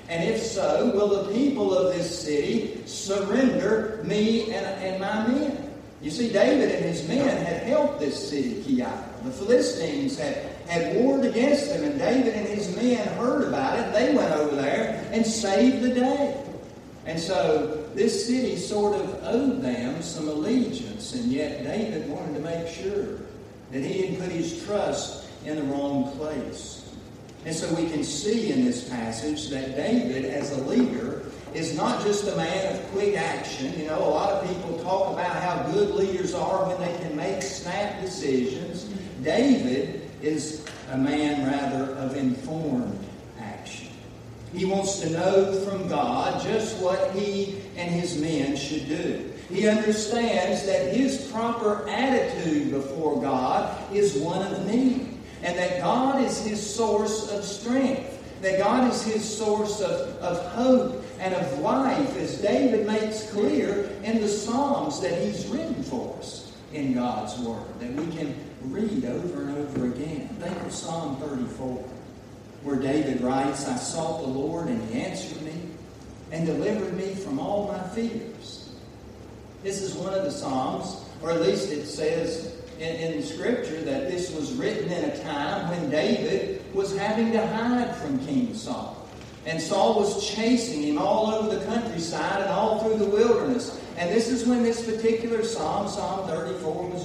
And 0.10 0.22
if 0.30 0.42
so, 0.42 0.92
will 0.94 1.24
the 1.24 1.34
people 1.34 1.74
of 1.74 1.96
this 1.96 2.24
city 2.26 2.86
surrender 2.86 4.02
me 4.04 4.52
and, 4.52 4.66
and 4.66 5.00
my 5.00 5.26
men? 5.26 5.72
You 6.02 6.12
see, 6.12 6.30
David 6.30 6.72
and 6.72 6.84
his 6.84 7.08
men 7.08 7.26
had 7.46 7.64
helped 7.64 8.02
this 8.02 8.32
city, 8.32 8.62
Keilah. 8.64 9.24
The 9.24 9.32
Philistines 9.32 10.20
had, 10.20 10.36
had 10.68 10.98
warred 10.98 11.24
against 11.24 11.70
them, 11.70 11.86
and 11.86 11.98
David 11.98 12.34
and 12.34 12.48
his 12.50 12.76
men 12.76 13.08
heard 13.16 13.48
about 13.48 13.80
it. 13.80 13.94
They 13.94 14.14
went 14.14 14.34
over 14.34 14.58
there 14.58 15.08
and 15.14 15.26
saved 15.26 15.82
the 15.82 15.94
day. 15.94 16.43
And 17.06 17.20
so 17.20 17.86
this 17.96 18.28
city 18.28 18.56
sort 18.56 18.96
of 18.96 19.24
owed 19.24 19.62
them 19.62 20.02
some 20.02 20.30
allegiance, 20.30 21.14
and 21.14 21.32
yet 21.32 21.64
David 21.64 22.10
wanted 22.10 22.36
to 22.36 22.40
make 22.40 22.68
sure 22.68 23.20
that 23.72 23.84
he 23.84 24.02
didn't 24.02 24.22
put 24.22 24.32
his 24.32 24.64
trust 24.66 25.28
in 25.46 25.58
the 25.58 25.64
wrong 25.64 26.12
place. 26.18 26.80
And 27.46 27.54
so 27.54 27.74
we 27.76 27.90
can 27.90 28.04
see 28.04 28.52
in 28.52 28.64
this 28.64 28.88
passage 28.88 29.50
that 29.50 29.76
David, 29.76 30.26
as 30.26 30.58
a 30.58 30.62
leader, 30.64 31.24
is 31.54 31.76
not 31.76 32.02
just 32.04 32.28
a 32.28 32.36
man 32.38 32.76
of 32.76 32.92
quick 32.92 33.18
action. 33.18 33.78
You 33.78 33.88
know, 33.88 34.00
a 34.00 34.10
lot 34.10 34.32
of 34.32 34.48
people 34.48 34.80
talk 34.80 35.14
about 35.14 35.36
how 35.36 35.64
good 35.72 35.94
leaders 35.94 36.34
are 36.34 36.68
when 36.68 36.80
they 36.80 36.98
can 37.00 37.16
make 37.16 37.42
snap 37.42 38.02
decisions. 38.02 38.86
David 39.22 40.10
is 40.22 40.66
a 40.92 40.98
man, 40.98 41.46
rather, 41.46 41.92
of 41.96 42.16
informed. 42.16 42.98
He 44.54 44.66
wants 44.66 45.00
to 45.00 45.10
know 45.10 45.54
from 45.62 45.88
God 45.88 46.42
just 46.44 46.82
what 46.82 47.12
he 47.12 47.62
and 47.76 47.90
his 47.90 48.20
men 48.20 48.56
should 48.56 48.88
do. 48.88 49.32
He 49.50 49.68
understands 49.68 50.66
that 50.66 50.96
his 50.96 51.30
proper 51.32 51.88
attitude 51.90 52.72
before 52.72 53.22
God 53.22 53.78
is 53.94 54.16
one 54.16 54.42
of 54.42 54.66
need 54.68 55.18
and 55.42 55.58
that 55.58 55.82
God 55.82 56.24
is 56.24 56.46
his 56.46 56.76
source 56.76 57.32
of 57.32 57.44
strength, 57.44 58.42
that 58.42 58.60
God 58.60 58.92
is 58.92 59.04
his 59.04 59.38
source 59.38 59.82
of, 59.82 60.18
of 60.18 60.46
hope 60.54 61.04
and 61.20 61.34
of 61.34 61.60
life, 61.60 62.16
as 62.18 62.42
David 62.42 62.88
makes 62.88 63.30
clear 63.32 63.90
in 64.04 64.22
the 64.22 64.28
Psalms 64.28 65.02
that 65.02 65.22
he's 65.22 65.46
written 65.48 65.84
for 65.84 66.16
us 66.18 66.54
in 66.74 66.94
God's 66.94 67.38
Word, 67.40 67.64
that 67.80 67.92
we 67.94 68.06
can 68.16 68.36
read 68.64 69.06
over 69.06 69.44
and 69.44 69.58
over 69.58 69.86
again. 69.88 70.30
Think 70.40 70.62
of 70.62 70.74
Psalm 70.74 71.18
34, 71.18 71.84
where 72.64 72.78
David 72.78 73.22
writes, 73.22 73.68
I 73.68 73.76
sought 73.76 74.22
the 74.22 74.28
Lord, 74.28 74.68
and 74.68 74.90
he 74.90 75.02
answered 75.02 75.42
me 75.42 75.54
and 76.32 76.46
delivered 76.46 76.94
me 76.94 77.14
from 77.14 77.40
all 77.40 77.68
my 77.68 77.82
fears. 77.90 78.70
This 79.64 79.82
is 79.82 79.94
one 79.94 80.14
of 80.14 80.24
the 80.24 80.32
Psalms, 80.32 81.04
or 81.22 81.32
at 81.32 81.42
least 81.42 81.72
it 81.72 81.86
says 81.86 82.56
in, 82.80 82.96
in 82.96 83.24
Scripture 83.24 83.82
that 83.82 84.10
this 84.10 84.32
was 84.32 84.54
written 84.54 84.92
in 84.92 85.06
a 85.06 85.24
time 85.24 85.70
when 85.70 85.90
David 85.90 86.62
was 86.74 86.98
having 86.98 87.32
to 87.34 87.48
hide 87.48 87.96
from 87.98 88.26
King 88.26 88.54
Saul. 88.56 89.08
And 89.46 89.62
Saul 89.62 90.00
was 90.00 90.26
chasing 90.30 90.84
him 90.84 90.98
all 90.98 91.28
over 91.28 91.56
the 91.56 91.66
countryside 91.66 92.42
And 92.42 92.50
all 92.50 92.80
through 92.80 92.98
the 92.98 93.12
wilderness. 93.12 93.80
And 93.98 94.10
this 94.10 94.30
is 94.30 94.48
when 94.48 94.64
this 94.64 94.86
particular 94.86 95.44
psalm, 95.44 95.90
Psalm 95.90 96.28
34, 96.28 96.88
was. 96.90 97.03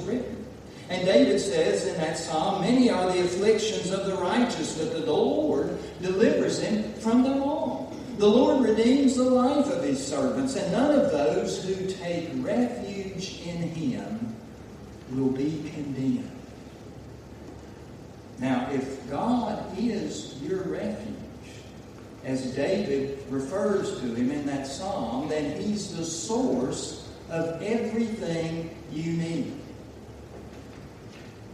And 0.91 1.05
David 1.05 1.39
says 1.39 1.87
in 1.87 1.97
that 1.99 2.17
psalm, 2.17 2.63
Many 2.63 2.91
are 2.91 3.13
the 3.13 3.21
afflictions 3.21 3.91
of 3.91 4.07
the 4.07 4.15
righteous, 4.15 4.79
but 4.79 4.93
the 4.93 5.13
Lord 5.13 5.79
delivers 6.01 6.61
him 6.61 6.93
from 6.95 7.23
them 7.23 7.43
all. 7.43 7.95
The 8.17 8.27
Lord 8.27 8.65
redeems 8.65 9.17
the 9.17 9.25
life 9.25 9.67
of 9.67 9.85
his 9.85 10.05
servants, 10.05 10.57
and 10.57 10.73
none 10.73 10.99
of 10.99 11.13
those 11.13 11.63
who 11.63 11.87
take 11.87 12.31
refuge 12.37 13.43
in 13.45 13.63
him 13.63 14.35
will 15.13 15.31
be 15.31 15.71
condemned. 15.73 16.31
Now, 18.39 18.69
if 18.73 19.09
God 19.11 19.77
is 19.79 20.41
your 20.43 20.63
refuge, 20.63 21.15
as 22.25 22.55
David 22.55 23.25
refers 23.31 24.01
to 24.01 24.15
him 24.15 24.31
in 24.31 24.47
that 24.47 24.67
psalm, 24.67 25.29
then 25.29 25.61
he's 25.61 25.97
the 25.97 26.05
source 26.05 27.09
of 27.31 27.63
everything 27.63 28.75
you 28.91 29.13
need. 29.13 29.58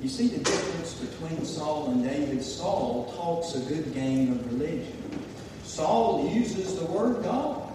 You 0.04 0.11
see 0.11 0.28
the 0.28 0.44
difference 0.44 0.92
between 0.96 1.46
Saul 1.46 1.90
and 1.90 2.04
David? 2.04 2.42
Saul 2.42 3.11
talks 3.16 3.54
a 3.54 3.61
good 3.61 3.94
game 3.94 4.32
of 4.32 4.52
religion. 4.52 4.99
Saul 5.62 6.28
uses 6.28 6.78
the 6.78 6.84
word 6.84 7.25
God. 7.25 7.73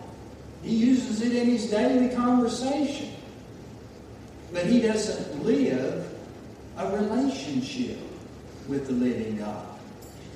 He 0.61 0.75
uses 0.75 1.23
it 1.23 1.35
in 1.35 1.47
his 1.47 1.71
daily 1.71 2.13
conversation. 2.15 3.15
But 4.53 4.67
he 4.67 4.79
doesn't 4.79 5.43
live 5.43 6.07
a 6.77 6.95
relationship 6.97 7.97
with 8.67 8.85
the 8.85 8.93
living 8.93 9.39
God. 9.39 9.65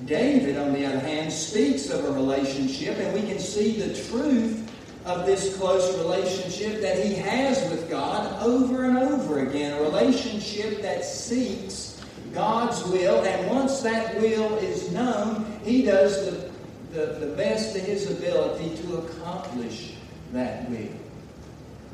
David, 0.04 0.56
on 0.56 0.72
the 0.72 0.84
other 0.84 0.98
hand, 0.98 1.32
speaks 1.32 1.90
of 1.90 2.04
a 2.06 2.10
relationship, 2.10 2.98
and 2.98 3.14
we 3.14 3.20
can 3.20 3.38
see 3.38 3.80
the 3.80 3.94
truth 4.08 4.68
of 5.04 5.26
this 5.26 5.56
close 5.56 5.96
relationship 5.98 6.80
that 6.80 7.04
he 7.04 7.14
has 7.14 7.70
with 7.70 7.90
God 7.90 8.42
over 8.42 8.84
and 8.84 8.96
over 8.96 9.40
again. 9.40 9.78
A 9.78 9.82
relationship 9.82 10.80
that 10.82 11.04
seeks 11.04 12.00
God's 12.32 12.82
will, 12.84 13.22
and 13.22 13.50
once 13.50 13.80
that 13.82 14.16
will 14.16 14.56
is 14.58 14.90
known, 14.92 15.60
he 15.62 15.82
does 15.82 16.24
the, 16.24 16.50
the, 16.92 17.26
the 17.26 17.34
best 17.36 17.76
of 17.76 17.82
his 17.82 18.10
ability 18.10 18.76
to 18.82 18.96
accomplish 18.96 19.94
that 20.32 20.68
will. 20.70 20.88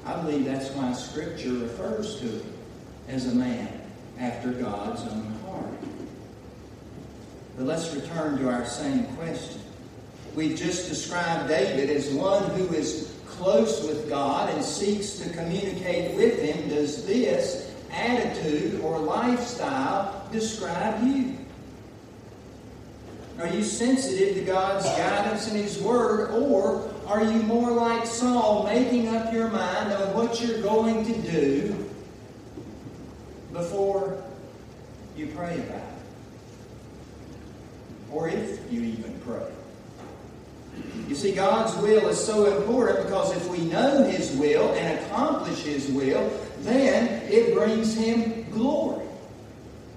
I 0.06 0.20
believe 0.22 0.44
that's 0.44 0.70
why 0.70 0.92
Scripture 0.92 1.52
refers 1.52 2.20
to 2.20 2.26
him 2.26 2.52
as 3.08 3.26
a 3.26 3.34
man 3.34 3.68
after 4.18 4.52
God's 4.52 5.02
own 5.02 5.34
heart. 5.44 5.66
But 7.56 7.66
let's 7.66 7.94
return 7.94 8.38
to 8.38 8.48
our 8.48 8.64
same 8.64 9.04
question. 9.16 9.59
We've 10.34 10.56
just 10.56 10.88
described 10.88 11.48
David 11.48 11.90
as 11.90 12.10
one 12.10 12.44
who 12.50 12.72
is 12.72 13.16
close 13.26 13.86
with 13.86 14.08
God 14.08 14.52
and 14.54 14.64
seeks 14.64 15.18
to 15.18 15.30
communicate 15.30 16.16
with 16.16 16.40
Him. 16.40 16.68
Does 16.68 17.04
this 17.06 17.74
attitude 17.90 18.80
or 18.80 18.98
lifestyle 18.98 20.28
describe 20.30 21.02
you? 21.04 21.36
Are 23.38 23.48
you 23.48 23.62
sensitive 23.62 24.34
to 24.34 24.42
God's 24.42 24.84
guidance 24.84 25.50
in 25.50 25.56
His 25.56 25.80
Word, 25.80 26.30
or 26.30 26.92
are 27.06 27.24
you 27.24 27.42
more 27.42 27.70
like 27.70 28.06
Saul, 28.06 28.64
making 28.64 29.08
up 29.08 29.32
your 29.32 29.48
mind 29.48 29.92
on 29.92 30.14
what 30.14 30.40
you're 30.40 30.60
going 30.60 31.04
to 31.06 31.30
do 31.30 31.90
before 33.52 34.22
you 35.16 35.26
pray 35.28 35.54
about 35.54 35.76
it? 35.76 35.90
or 38.12 38.28
if 38.28 38.72
you 38.72 38.82
even 38.82 39.20
pray. 39.20 39.46
You 41.10 41.16
see, 41.16 41.32
God's 41.32 41.74
will 41.82 42.08
is 42.08 42.24
so 42.24 42.56
important 42.56 43.04
because 43.04 43.36
if 43.36 43.50
we 43.50 43.58
know 43.64 44.04
His 44.04 44.30
will 44.36 44.72
and 44.74 44.96
accomplish 45.00 45.64
His 45.64 45.88
will, 45.88 46.30
then 46.60 47.28
it 47.28 47.52
brings 47.52 47.96
Him 47.96 48.48
glory. 48.52 49.04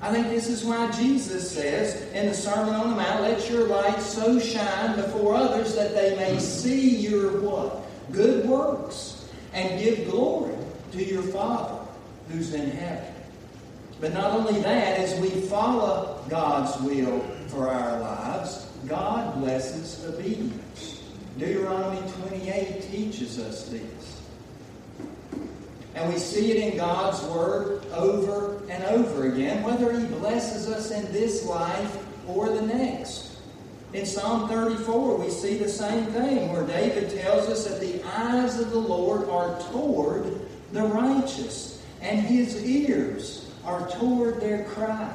I 0.02 0.12
think 0.12 0.30
this 0.30 0.50
is 0.50 0.66
why 0.66 0.90
Jesus 0.90 1.52
says 1.52 2.02
in 2.14 2.26
the 2.26 2.34
Sermon 2.34 2.74
on 2.74 2.90
the 2.90 2.96
Mount, 2.96 3.22
let 3.22 3.48
your 3.48 3.68
light 3.68 4.02
so 4.02 4.40
shine 4.40 4.96
before 4.96 5.36
others 5.36 5.76
that 5.76 5.94
they 5.94 6.16
may 6.16 6.40
see 6.40 6.98
your 6.98 7.42
what? 7.42 7.86
Good 8.12 8.50
works 8.50 9.30
and 9.54 9.80
give 9.80 10.10
glory 10.10 10.56
to 10.94 11.06
your 11.06 11.22
Father 11.22 11.80
who's 12.30 12.56
in 12.56 12.72
heaven. 12.72 13.14
But 14.02 14.16
not 14.16 14.32
only 14.32 14.60
that, 14.62 14.98
as 14.98 15.20
we 15.20 15.30
follow 15.30 16.26
God's 16.28 16.76
will 16.82 17.20
for 17.50 17.70
our 17.70 18.00
lives, 18.00 18.68
God 18.88 19.36
blesses 19.36 20.04
obedience. 20.06 20.93
Deuteronomy 21.38 22.02
28 22.28 22.92
teaches 22.92 23.40
us 23.40 23.70
this. 23.70 24.22
And 25.96 26.12
we 26.12 26.20
see 26.20 26.52
it 26.52 26.72
in 26.72 26.78
God's 26.78 27.22
Word 27.26 27.86
over 27.94 28.62
and 28.70 28.84
over 28.86 29.32
again, 29.32 29.64
whether 29.64 29.98
He 29.98 30.06
blesses 30.06 30.68
us 30.70 30.92
in 30.92 31.12
this 31.12 31.46
life 31.46 31.98
or 32.28 32.50
the 32.50 32.62
next. 32.62 33.38
In 33.94 34.06
Psalm 34.06 34.50
34, 34.50 35.18
we 35.18 35.30
see 35.30 35.58
the 35.58 35.70
same 35.70 36.06
thing, 36.08 36.52
where 36.52 36.66
David 36.66 37.12
tells 37.22 37.48
us 37.48 37.68
that 37.68 37.80
the 37.80 38.04
eyes 38.04 38.60
of 38.60 38.72
the 38.72 38.80
Lord 38.80 39.30
are 39.30 39.60
toward 39.72 40.42
the 40.72 40.84
righteous, 40.84 41.84
and 42.02 42.20
His 42.20 42.64
ears 42.66 43.52
are 43.66 43.88
toward 43.92 44.42
their 44.42 44.66
cry. 44.66 45.14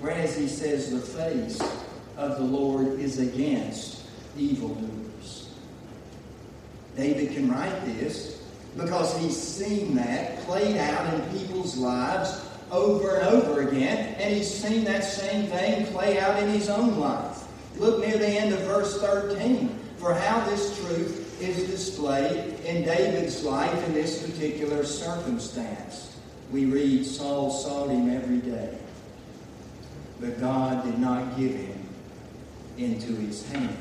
Whereas 0.00 0.36
he 0.36 0.48
says 0.48 0.90
the 0.90 0.98
face 0.98 1.60
of 2.16 2.36
the 2.36 2.44
Lord 2.44 2.98
is 3.00 3.18
against 3.18 4.02
evildoers. 4.36 5.03
David 6.96 7.34
can 7.34 7.50
write 7.50 7.84
this 7.84 8.42
because 8.76 9.16
he's 9.18 9.36
seen 9.36 9.94
that 9.96 10.40
played 10.40 10.76
out 10.76 11.14
in 11.14 11.38
people's 11.38 11.76
lives 11.76 12.44
over 12.70 13.16
and 13.16 13.28
over 13.28 13.68
again, 13.68 14.14
and 14.18 14.34
he's 14.34 14.52
seen 14.52 14.84
that 14.84 15.04
same 15.04 15.46
thing 15.48 15.86
play 15.86 16.18
out 16.18 16.42
in 16.42 16.48
his 16.48 16.68
own 16.68 16.98
life. 16.98 17.44
Look 17.78 18.00
near 18.00 18.18
the 18.18 18.26
end 18.26 18.52
of 18.52 18.60
verse 18.60 19.00
13 19.00 19.78
for 19.98 20.14
how 20.14 20.44
this 20.48 20.78
truth 20.80 21.40
is 21.40 21.68
displayed 21.68 22.58
in 22.64 22.84
David's 22.84 23.44
life 23.44 23.86
in 23.86 23.94
this 23.94 24.26
particular 24.28 24.84
circumstance. 24.84 26.16
We 26.50 26.66
read 26.66 27.04
Saul 27.04 27.50
sought 27.50 27.90
him 27.90 28.10
every 28.10 28.38
day 28.38 28.78
but 30.20 30.40
God 30.40 30.84
did 30.84 30.98
not 30.98 31.36
give 31.36 31.54
him 31.54 31.86
into 32.78 33.14
his 33.16 33.46
hand. 33.50 33.76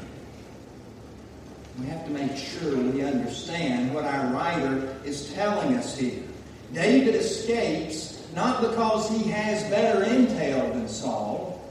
We 1.79 1.87
have 1.87 2.05
to 2.05 2.11
make 2.11 2.37
sure 2.37 2.77
we 2.77 3.03
understand 3.03 3.93
what 3.93 4.05
our 4.05 4.31
writer 4.33 4.95
is 5.03 5.33
telling 5.33 5.75
us 5.75 5.97
here. 5.97 6.23
David 6.71 7.15
escapes 7.15 8.27
not 8.35 8.61
because 8.61 9.09
he 9.09 9.29
has 9.29 9.63
better 9.69 10.05
intel 10.05 10.73
than 10.73 10.87
Saul. 10.87 11.61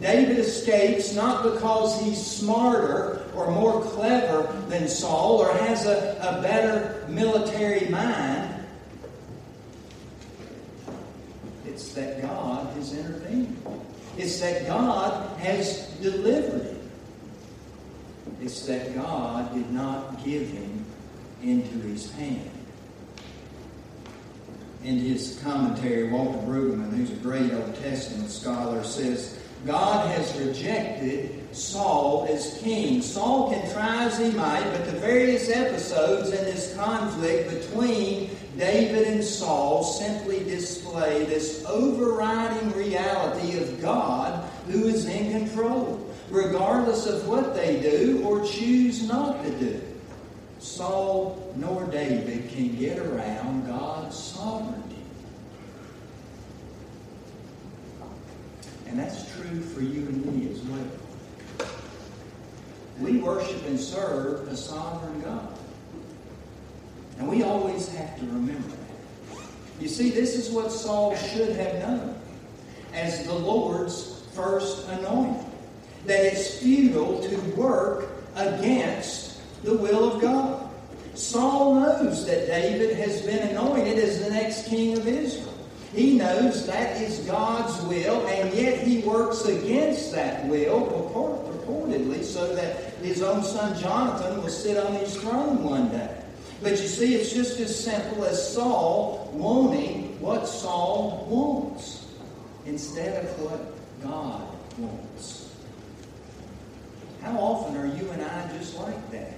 David 0.00 0.38
escapes 0.38 1.14
not 1.14 1.42
because 1.42 2.00
he's 2.00 2.24
smarter 2.24 3.30
or 3.34 3.50
more 3.50 3.82
clever 3.82 4.52
than 4.68 4.88
Saul 4.88 5.38
or 5.38 5.52
has 5.54 5.86
a, 5.86 6.16
a 6.20 6.42
better 6.42 7.06
military 7.08 7.88
mind. 7.88 8.54
It's 11.66 11.92
that 11.94 12.20
God 12.22 12.74
has 12.76 12.96
intervened. 12.96 13.56
It's 14.16 14.40
that 14.40 14.66
God 14.66 15.38
has 15.40 15.88
delivered. 16.00 16.73
It's 18.42 18.66
that 18.66 18.94
God 18.94 19.54
did 19.54 19.70
not 19.70 20.24
give 20.24 20.48
him 20.48 20.84
into 21.42 21.78
his 21.86 22.10
hand. 22.12 22.50
In 24.82 24.98
his 24.98 25.40
commentary, 25.42 26.10
Walter 26.10 26.38
Brueggemann, 26.46 26.94
who's 26.94 27.10
a 27.10 27.14
great 27.16 27.52
Old 27.52 27.74
Testament 27.76 28.30
scholar, 28.30 28.84
says, 28.84 29.38
God 29.64 30.10
has 30.10 30.38
rejected 30.38 31.54
Saul 31.56 32.26
as 32.28 32.58
king. 32.62 33.00
Saul 33.00 33.50
can 33.50 33.70
try 33.72 34.04
as 34.04 34.18
he 34.18 34.30
might, 34.32 34.64
but 34.72 34.84
the 34.84 34.98
various 34.98 35.48
episodes 35.48 36.30
in 36.30 36.44
this 36.44 36.74
conflict 36.76 37.48
between 37.48 38.36
David 38.58 39.06
and 39.06 39.24
Saul 39.24 39.82
simply 39.82 40.44
display 40.44 41.24
this 41.24 41.64
overriding 41.66 42.72
reality 42.72 43.58
of 43.58 43.80
God 43.80 44.48
who 44.68 44.86
is 44.86 45.06
in 45.06 45.32
control, 45.32 46.03
regardless 46.34 47.06
of 47.06 47.28
what 47.28 47.54
they 47.54 47.80
do 47.80 48.22
or 48.24 48.44
choose 48.44 49.06
not 49.08 49.42
to 49.44 49.50
do. 49.50 49.80
Saul 50.58 51.52
nor 51.56 51.84
David 51.84 52.50
can 52.50 52.74
get 52.76 52.98
around 52.98 53.66
God's 53.66 54.16
sovereignty. 54.16 54.96
And 58.86 58.98
that's 58.98 59.32
true 59.36 59.60
for 59.60 59.80
you 59.80 60.00
and 60.08 60.26
me 60.26 60.52
as 60.52 60.60
well. 60.62 61.68
We 63.00 63.18
worship 63.18 63.64
and 63.66 63.78
serve 63.78 64.48
a 64.48 64.56
sovereign 64.56 65.20
God. 65.20 65.56
And 67.18 67.28
we 67.28 67.44
always 67.44 67.88
have 67.94 68.18
to 68.18 68.26
remember 68.26 68.68
that. 68.68 69.44
You 69.80 69.88
see, 69.88 70.10
this 70.10 70.34
is 70.34 70.50
what 70.50 70.72
Saul 70.72 71.14
should 71.16 71.54
have 71.56 71.74
known 71.80 72.20
as 72.92 73.24
the 73.24 73.34
Lord's 73.34 74.22
first 74.34 74.88
anointed 74.88 75.53
that 76.06 76.24
it's 76.24 76.58
futile 76.58 77.22
to 77.22 77.36
work 77.56 78.08
against 78.36 79.40
the 79.62 79.76
will 79.76 80.14
of 80.14 80.20
God. 80.20 80.70
Saul 81.14 81.76
knows 81.76 82.26
that 82.26 82.46
David 82.46 82.96
has 82.96 83.22
been 83.22 83.48
anointed 83.48 83.98
as 83.98 84.22
the 84.22 84.30
next 84.30 84.66
king 84.66 84.98
of 84.98 85.06
Israel. 85.06 85.54
He 85.94 86.18
knows 86.18 86.66
that 86.66 87.00
is 87.00 87.20
God's 87.20 87.80
will, 87.82 88.26
and 88.26 88.52
yet 88.52 88.84
he 88.84 88.98
works 88.98 89.44
against 89.44 90.12
that 90.12 90.44
will 90.48 90.86
purportedly 90.86 92.24
so 92.24 92.52
that 92.56 92.94
his 92.94 93.22
own 93.22 93.44
son 93.44 93.78
Jonathan 93.80 94.42
will 94.42 94.48
sit 94.48 94.76
on 94.76 94.94
his 94.94 95.16
throne 95.16 95.62
one 95.62 95.88
day. 95.90 96.22
But 96.60 96.72
you 96.72 96.88
see, 96.88 97.14
it's 97.14 97.32
just 97.32 97.60
as 97.60 97.84
simple 97.84 98.24
as 98.24 98.52
Saul 98.54 99.30
wanting 99.32 100.20
what 100.20 100.48
Saul 100.48 101.26
wants 101.28 102.06
instead 102.66 103.24
of 103.24 103.40
what 103.40 104.02
God 104.02 104.48
wants. 104.78 105.43
How 107.24 107.38
often 107.38 107.74
are 107.78 107.86
you 107.86 108.10
and 108.10 108.22
I 108.22 108.52
just 108.58 108.78
like 108.78 109.10
that? 109.12 109.32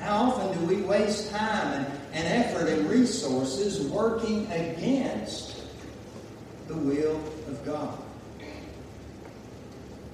How 0.00 0.16
often 0.16 0.58
do 0.58 0.74
we 0.74 0.82
waste 0.82 1.30
time 1.30 1.74
and, 1.74 1.86
and 2.12 2.44
effort 2.44 2.68
and 2.68 2.90
resources 2.90 3.86
working 3.86 4.50
against 4.50 5.62
the 6.66 6.74
will 6.74 7.16
of 7.46 7.64
God? 7.64 7.96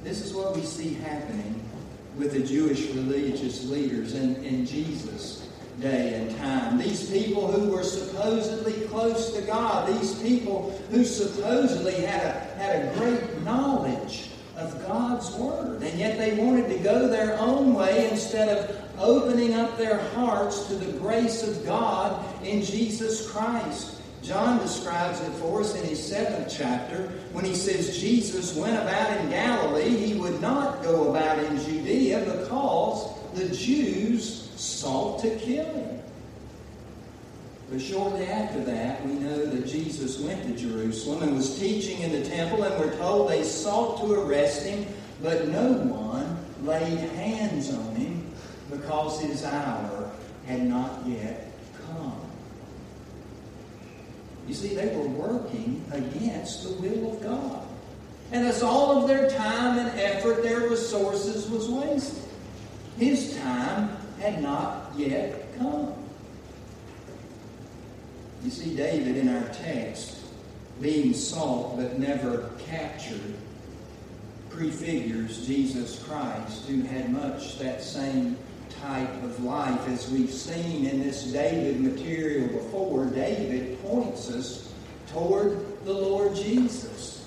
This 0.03 0.21
is 0.21 0.35
what 0.35 0.55
we 0.55 0.61
see 0.61 0.93
happening 0.93 1.63
with 2.19 2.35
the 2.35 2.43
Jewish 2.43 2.91
religious 2.91 3.65
leaders 3.65 4.13
in, 4.13 4.37
in 4.45 4.67
Jesus' 4.67 5.49
day 5.81 6.17
and 6.21 6.37
time. 6.37 6.77
These 6.77 7.09
people 7.09 7.51
who 7.51 7.71
were 7.71 7.83
supposedly 7.83 8.87
close 8.89 9.33
to 9.33 9.41
God, 9.41 9.89
these 9.99 10.21
people 10.21 10.79
who 10.91 11.03
supposedly 11.03 11.95
had 12.03 12.27
a, 12.27 12.59
had 12.59 12.85
a 12.85 12.99
great 12.99 13.43
knowledge 13.43 14.29
of 14.57 14.87
God's 14.87 15.31
Word, 15.33 15.83
and 15.83 15.99
yet 15.99 16.19
they 16.19 16.35
wanted 16.35 16.69
to 16.69 16.79
go 16.79 17.09
their 17.09 17.39
own 17.39 17.75
way 17.75 18.11
instead 18.11 18.49
of 18.49 19.01
opening 19.01 19.55
up 19.55 19.77
their 19.77 19.99
hearts 20.11 20.67
to 20.69 20.75
the 20.75 20.93
grace 20.99 21.43
of 21.43 21.65
God 21.65 22.25
in 22.45 22.63
Jesus 22.63 23.31
Christ. 23.31 24.01
John 24.23 24.59
describes 24.59 25.21
it 25.21 25.33
for 25.33 25.61
us 25.61 25.75
in 25.75 25.87
his 25.87 26.03
seventh 26.03 26.55
chapter 26.57 27.13
when 27.33 27.45
he 27.45 27.55
says 27.55 27.99
Jesus 27.99 28.57
went 28.57 28.77
about 28.77 29.21
in 29.21 29.29
Galilee. 29.29 29.91
He 29.91 30.19
would 30.19 30.41
not 30.41 30.83
go 30.83 31.11
about 31.11 31.39
in 31.41 31.59
Judea 31.59 32.21
because 32.21 33.13
the 33.35 33.55
Jews 33.55 34.49
sought 34.57 35.21
to 35.21 35.37
kill 35.37 35.67
him. 35.67 36.01
But 37.71 37.81
shortly 37.81 38.27
after 38.27 38.63
that, 38.65 39.05
we 39.07 39.15
know 39.15 39.47
that 39.47 39.67
Jesus 39.67 40.19
went 40.21 40.43
to 40.45 40.55
Jerusalem 40.55 41.23
and 41.23 41.37
was 41.37 41.59
teaching 41.59 42.01
in 42.01 42.13
the 42.13 42.29
temple, 42.29 42.63
and 42.63 42.79
we're 42.79 42.97
told 42.99 43.31
they 43.31 43.43
sought 43.43 44.01
to 44.01 44.13
arrest 44.13 44.67
him, 44.67 44.87
but 45.23 45.49
no 45.49 45.73
one 45.73 46.45
laid 46.63 46.99
hands 46.99 47.73
on 47.73 47.95
him 47.97 48.31
because 48.71 49.21
his 49.21 49.45
hour 49.45 50.11
had 50.47 50.63
not 50.63 51.07
yet 51.07 51.53
come. 51.87 52.21
You 54.47 54.55
see, 54.55 54.75
they 54.75 54.95
were 54.95 55.09
working 55.09 55.83
against 55.91 56.65
the 56.65 56.75
will 56.75 57.13
of 57.13 57.23
God. 57.23 57.67
And 58.31 58.47
as 58.47 58.63
all 58.63 59.01
of 59.01 59.09
their 59.09 59.31
time 59.31 59.79
and 59.79 59.99
effort, 59.99 60.43
their 60.43 60.69
resources 60.69 61.49
was 61.49 61.69
wasted. 61.69 62.25
His 62.99 63.37
time 63.39 63.97
had 64.21 64.43
not 64.43 64.93
yet 64.97 65.57
come. 65.59 65.95
You 68.45 68.51
see, 68.51 68.77
David 68.77 69.17
in 69.17 69.35
our 69.35 69.49
text, 69.55 70.19
being 70.81 71.15
sought 71.15 71.79
but 71.79 71.99
never 71.99 72.51
captured, 72.59 73.35
prefigures 74.51 75.47
Jesus 75.47 76.03
Christ, 76.03 76.69
who 76.69 76.83
had 76.83 77.11
much 77.11 77.59
that 77.59 77.83
same 77.83 78.37
type 78.83 79.23
of 79.23 79.43
life. 79.43 79.89
As 79.89 80.11
we've 80.11 80.31
seen 80.31 80.85
in 80.85 81.03
this 81.03 81.25
David 81.25 81.81
material 81.81 82.49
before, 82.49 83.07
David 83.07 83.81
points 83.83 84.31
us 84.31 84.73
toward 85.11 85.85
the 85.87 85.95
Lord 85.95 86.37
Jesus. 86.37 87.27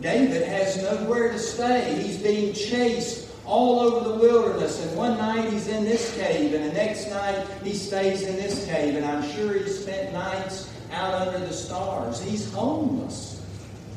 David 0.00 0.48
has 0.48 0.82
nowhere 0.82 1.32
to 1.32 1.38
stay. 1.38 2.02
He's 2.02 2.16
being 2.16 2.54
chased 2.54 3.29
all 3.50 3.80
over 3.80 4.08
the 4.08 4.14
wilderness, 4.14 4.80
and 4.86 4.96
one 4.96 5.18
night 5.18 5.52
he's 5.52 5.66
in 5.66 5.84
this 5.84 6.16
cave, 6.16 6.54
and 6.54 6.64
the 6.64 6.72
next 6.72 7.10
night 7.10 7.44
he 7.64 7.74
stays 7.74 8.22
in 8.22 8.36
this 8.36 8.64
cave, 8.66 8.94
and 8.94 9.04
I'm 9.04 9.28
sure 9.32 9.52
he 9.54 9.68
spent 9.68 10.12
nights 10.12 10.72
out 10.92 11.14
under 11.14 11.40
the 11.40 11.52
stars. 11.52 12.22
He's 12.22 12.50
homeless, 12.52 13.44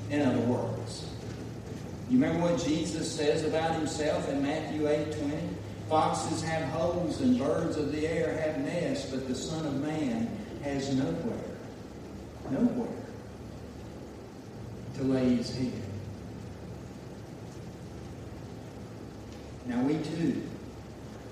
in 0.10 0.24
other 0.24 0.40
words. 0.40 1.08
You 2.10 2.20
remember 2.20 2.52
what 2.52 2.64
Jesus 2.64 3.16
says 3.16 3.46
about 3.46 3.76
himself 3.76 4.28
in 4.28 4.42
Matthew 4.42 4.88
8 4.88 5.20
20? 5.20 5.38
Foxes 5.88 6.42
have 6.44 6.64
holes 6.70 7.22
and 7.22 7.38
birds 7.38 7.78
of 7.78 7.92
the 7.92 8.08
air 8.08 8.36
have 8.42 8.60
nests, 8.60 9.12
but 9.12 9.28
the 9.28 9.36
Son 9.36 9.66
of 9.66 9.76
Man 9.82 10.36
has 10.64 10.96
nowhere, 10.96 11.58
nowhere 12.50 12.88
to 14.96 15.04
lay 15.04 15.36
his 15.36 15.56
head. 15.56 15.93
Now 19.66 19.82
we 19.84 19.98
too 19.98 20.42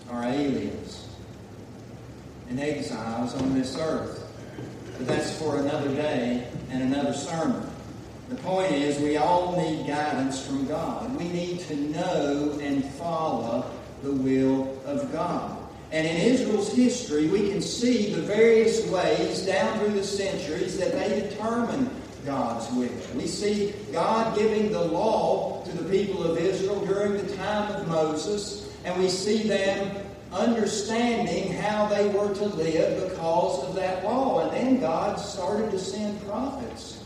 are 0.09 0.23
aliens 0.23 1.07
and 2.49 2.59
exiles 2.59 3.33
on 3.35 3.53
this 3.53 3.77
earth. 3.77 4.27
But 4.97 5.07
that's 5.07 5.37
for 5.39 5.57
another 5.57 5.89
day 5.95 6.47
and 6.69 6.83
another 6.83 7.13
sermon. 7.13 7.67
The 8.29 8.35
point 8.35 8.71
is, 8.71 8.99
we 8.99 9.17
all 9.17 9.57
need 9.57 9.87
guidance 9.87 10.45
from 10.45 10.65
God. 10.67 11.13
We 11.17 11.27
need 11.29 11.59
to 11.61 11.75
know 11.75 12.59
and 12.61 12.85
follow 12.85 13.69
the 14.03 14.11
will 14.11 14.81
of 14.85 15.11
God. 15.11 15.60
And 15.91 16.07
in 16.07 16.15
Israel's 16.15 16.73
history, 16.73 17.27
we 17.27 17.49
can 17.49 17.61
see 17.61 18.13
the 18.13 18.21
various 18.21 18.87
ways 18.87 19.45
down 19.45 19.79
through 19.79 19.93
the 19.93 20.03
centuries 20.03 20.77
that 20.77 20.93
they 20.93 21.21
determined 21.21 21.89
God's 22.25 22.71
will. 22.71 22.89
We 23.15 23.27
see 23.27 23.73
God 23.91 24.37
giving 24.37 24.71
the 24.71 24.85
law 24.85 25.63
to 25.65 25.71
the 25.71 25.89
people 25.89 26.23
of 26.23 26.37
Israel 26.37 26.85
during 26.85 27.17
the 27.17 27.35
time 27.35 27.75
of 27.75 27.87
Moses, 27.87 28.73
and 28.85 28.97
we 28.97 29.09
see 29.09 29.43
them 29.43 29.97
understanding 30.31 31.51
how 31.51 31.87
they 31.87 32.07
were 32.07 32.33
to 32.35 32.45
live 32.45 33.09
because 33.09 33.63
of 33.65 33.75
that 33.75 34.05
law. 34.05 34.47
And 34.47 34.51
then 34.51 34.79
God 34.79 35.19
started 35.19 35.71
to 35.71 35.79
send 35.79 36.25
prophets. 36.25 37.03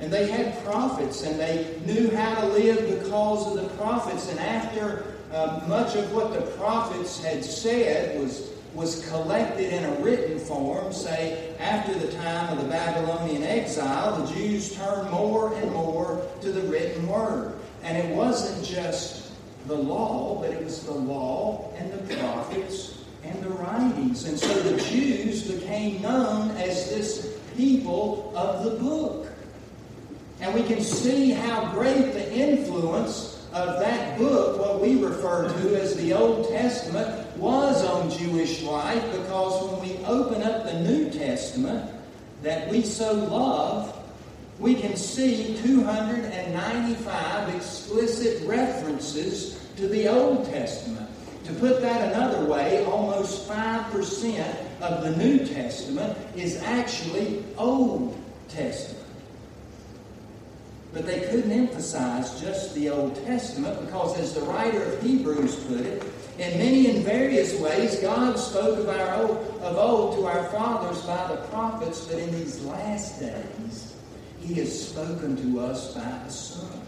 And 0.00 0.12
they 0.12 0.30
had 0.30 0.64
prophets, 0.64 1.24
and 1.24 1.40
they 1.40 1.76
knew 1.84 2.14
how 2.14 2.36
to 2.36 2.46
live 2.46 3.00
because 3.00 3.48
of 3.48 3.60
the 3.60 3.68
prophets. 3.76 4.30
And 4.30 4.38
after 4.38 5.17
uh, 5.32 5.60
much 5.66 5.94
of 5.94 6.12
what 6.12 6.32
the 6.32 6.40
prophets 6.52 7.22
had 7.22 7.44
said 7.44 8.18
was, 8.20 8.50
was 8.74 9.06
collected 9.08 9.72
in 9.72 9.84
a 9.84 9.92
written 10.00 10.38
form. 10.38 10.92
Say, 10.92 11.54
after 11.58 11.98
the 11.98 12.10
time 12.12 12.56
of 12.56 12.64
the 12.64 12.70
Babylonian 12.70 13.42
exile, 13.42 14.16
the 14.22 14.34
Jews 14.34 14.74
turned 14.74 15.10
more 15.10 15.54
and 15.54 15.70
more 15.72 16.26
to 16.40 16.52
the 16.52 16.62
written 16.62 17.06
word. 17.06 17.54
And 17.82 17.96
it 17.96 18.14
wasn't 18.14 18.64
just 18.64 19.32
the 19.66 19.76
law, 19.76 20.40
but 20.40 20.50
it 20.50 20.64
was 20.64 20.84
the 20.84 20.92
law 20.92 21.72
and 21.76 21.92
the 21.92 22.16
prophets 22.16 22.98
and 23.22 23.42
the 23.42 23.50
writings. 23.50 24.24
And 24.24 24.38
so 24.38 24.52
the 24.62 24.80
Jews 24.82 25.50
became 25.50 26.00
known 26.00 26.50
as 26.52 26.88
this 26.88 27.38
people 27.56 28.32
of 28.34 28.64
the 28.64 28.70
book. 28.70 29.26
And 30.40 30.54
we 30.54 30.62
can 30.62 30.80
see 30.80 31.30
how 31.30 31.72
great 31.72 32.12
the 32.12 32.32
influence 32.32 33.37
of 33.58 33.80
that 33.80 34.16
book, 34.16 34.58
what 34.60 34.80
we 34.80 35.02
refer 35.02 35.48
to 35.48 35.80
as 35.80 35.96
the 35.96 36.12
Old 36.12 36.48
Testament, 36.48 37.36
was 37.36 37.84
on 37.84 38.08
Jewish 38.10 38.62
life 38.62 39.02
because 39.12 39.70
when 39.70 39.80
we 39.80 39.96
open 40.04 40.42
up 40.42 40.64
the 40.64 40.80
New 40.80 41.10
Testament 41.10 41.90
that 42.42 42.68
we 42.68 42.82
so 42.82 43.12
love, 43.14 43.94
we 44.58 44.76
can 44.76 44.96
see 44.96 45.58
295 45.62 47.54
explicit 47.54 48.46
references 48.46 49.58
to 49.76 49.88
the 49.88 50.08
Old 50.08 50.44
Testament. 50.46 51.08
To 51.44 51.52
put 51.54 51.80
that 51.80 52.12
another 52.12 52.44
way, 52.44 52.84
almost 52.84 53.48
5% 53.48 54.80
of 54.80 55.02
the 55.02 55.16
New 55.16 55.46
Testament 55.46 56.16
is 56.36 56.62
actually 56.62 57.44
Old 57.56 58.16
Testament. 58.48 58.97
But 60.92 61.06
they 61.06 61.20
couldn't 61.20 61.50
emphasize 61.50 62.40
just 62.40 62.74
the 62.74 62.88
Old 62.88 63.14
Testament 63.26 63.84
because, 63.84 64.18
as 64.18 64.34
the 64.34 64.40
writer 64.42 64.82
of 64.82 65.02
Hebrews 65.02 65.56
put 65.66 65.80
it, 65.80 66.02
in 66.38 66.58
many 66.58 66.88
and 66.90 67.04
various 67.04 67.58
ways, 67.60 67.98
God 68.00 68.38
spoke 68.38 68.78
of, 68.78 68.88
our 68.88 69.14
old, 69.16 69.60
of 69.60 69.76
old 69.76 70.16
to 70.16 70.26
our 70.26 70.44
fathers 70.50 71.02
by 71.02 71.26
the 71.28 71.36
prophets, 71.48 72.06
but 72.06 72.18
in 72.18 72.30
these 72.32 72.64
last 72.64 73.20
days, 73.20 73.96
He 74.40 74.54
has 74.54 74.88
spoken 74.88 75.36
to 75.36 75.60
us 75.60 75.94
by 75.94 76.00
the 76.24 76.30
Son. 76.30 76.80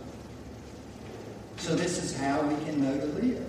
So, 1.56 1.74
this 1.74 2.02
is 2.02 2.16
how 2.16 2.40
we 2.42 2.64
can 2.64 2.82
know 2.82 2.98
to 2.98 3.06
live. 3.06 3.46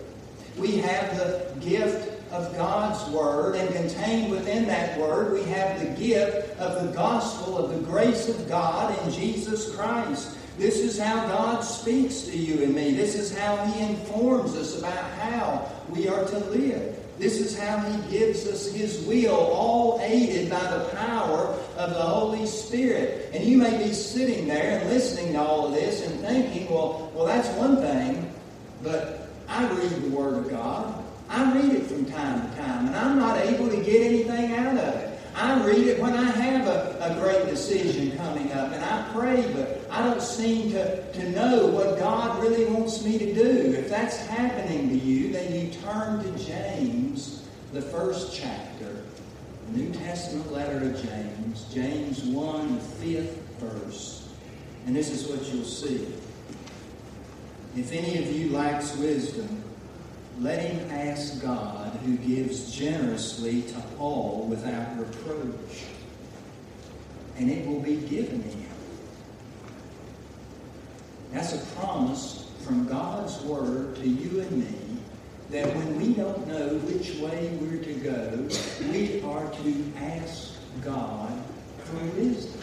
We 0.57 0.77
have 0.77 1.17
the 1.17 1.55
gift 1.61 2.11
of 2.31 2.55
God's 2.55 3.03
Word, 3.11 3.55
and 3.55 3.73
contained 3.73 4.31
within 4.31 4.65
that 4.67 4.99
Word, 4.99 5.33
we 5.33 5.43
have 5.43 5.79
the 5.79 6.01
gift 6.01 6.57
of 6.59 6.85
the 6.85 6.93
gospel 6.93 7.57
of 7.57 7.71
the 7.71 7.79
grace 7.79 8.29
of 8.29 8.47
God 8.47 8.97
in 9.03 9.11
Jesus 9.11 9.75
Christ. 9.75 10.37
This 10.57 10.79
is 10.79 10.99
how 10.99 11.27
God 11.27 11.61
speaks 11.61 12.21
to 12.21 12.37
you 12.37 12.63
and 12.63 12.75
me. 12.75 12.91
This 12.91 13.15
is 13.15 13.35
how 13.35 13.57
He 13.65 13.81
informs 13.81 14.55
us 14.55 14.77
about 14.77 15.09
how 15.19 15.71
we 15.89 16.07
are 16.07 16.23
to 16.25 16.37
live. 16.51 16.97
This 17.17 17.39
is 17.39 17.57
how 17.57 17.77
He 17.79 18.11
gives 18.11 18.47
us 18.47 18.71
His 18.71 18.99
will, 19.05 19.35
all 19.35 19.99
aided 20.01 20.49
by 20.49 20.59
the 20.59 20.85
power 20.95 21.55
of 21.77 21.89
the 21.91 22.01
Holy 22.01 22.45
Spirit. 22.45 23.29
And 23.33 23.43
you 23.43 23.57
may 23.57 23.77
be 23.77 23.93
sitting 23.93 24.47
there 24.47 24.79
and 24.79 24.89
listening 24.89 25.33
to 25.33 25.41
all 25.41 25.67
of 25.67 25.73
this 25.73 26.05
and 26.05 26.19
thinking, 26.21 26.69
well, 26.69 27.11
well, 27.13 27.25
that's 27.25 27.49
one 27.57 27.77
thing, 27.77 28.31
but 28.81 29.29
I 29.47 29.67
read 29.67 29.89
the 29.89 30.09
Word 30.09 30.45
of 30.45 30.49
God. 30.49 31.00
I 31.31 31.53
read 31.53 31.73
it 31.73 31.87
from 31.87 32.05
time 32.05 32.49
to 32.49 32.57
time, 32.57 32.87
and 32.87 32.95
I'm 32.95 33.17
not 33.17 33.37
able 33.37 33.69
to 33.69 33.77
get 33.77 34.01
anything 34.05 34.53
out 34.53 34.77
of 34.77 34.95
it. 34.95 35.19
I 35.33 35.65
read 35.65 35.87
it 35.87 35.99
when 35.99 36.13
I 36.13 36.29
have 36.29 36.67
a, 36.67 36.97
a 36.99 37.19
great 37.21 37.45
decision 37.45 38.17
coming 38.17 38.51
up, 38.51 38.73
and 38.73 38.83
I 38.83 39.09
pray, 39.13 39.49
but 39.53 39.87
I 39.89 40.03
don't 40.03 40.21
seem 40.21 40.71
to, 40.71 41.13
to 41.13 41.29
know 41.29 41.67
what 41.67 41.97
God 41.97 42.41
really 42.43 42.65
wants 42.65 43.05
me 43.05 43.17
to 43.17 43.33
do. 43.33 43.73
If 43.77 43.89
that's 43.89 44.17
happening 44.27 44.89
to 44.89 44.95
you, 44.95 45.31
then 45.31 45.55
you 45.55 45.71
turn 45.71 46.21
to 46.21 46.43
James, 46.43 47.47
the 47.71 47.81
first 47.81 48.35
chapter, 48.35 49.03
New 49.69 49.89
Testament 49.93 50.51
letter 50.51 50.81
to 50.81 51.01
James, 51.01 51.63
James 51.73 52.23
1, 52.23 52.75
the 52.75 52.81
fifth 52.81 53.37
verse. 53.59 54.29
And 54.85 54.93
this 54.93 55.09
is 55.09 55.29
what 55.29 55.47
you'll 55.53 55.63
see. 55.63 56.13
If 57.77 57.93
any 57.93 58.17
of 58.17 58.35
you 58.35 58.51
lacks 58.51 58.97
wisdom, 58.97 59.61
let 60.41 60.60
him 60.60 60.89
ask 60.89 61.39
God, 61.41 61.91
who 62.04 62.17
gives 62.17 62.71
generously 62.71 63.62
to 63.62 63.82
all 63.99 64.47
without 64.49 64.97
reproach, 64.97 65.86
and 67.38 67.49
it 67.49 67.67
will 67.67 67.80
be 67.80 67.97
given 67.97 68.41
him. 68.41 68.69
That's 71.32 71.54
a 71.54 71.65
promise 71.75 72.51
from 72.65 72.88
God's 72.88 73.39
Word 73.41 73.95
to 73.97 74.08
you 74.08 74.41
and 74.41 74.51
me 74.51 74.82
that 75.51 75.67
when 75.75 75.97
we 75.97 76.13
don't 76.13 76.47
know 76.47 76.69
which 76.86 77.17
way 77.19 77.49
we're 77.62 77.84
to 77.84 77.93
go, 77.95 78.47
we 78.91 79.21
are 79.21 79.49
to 79.51 79.93
ask 79.97 80.56
God 80.82 81.43
for 81.84 82.04
wisdom. 82.19 82.61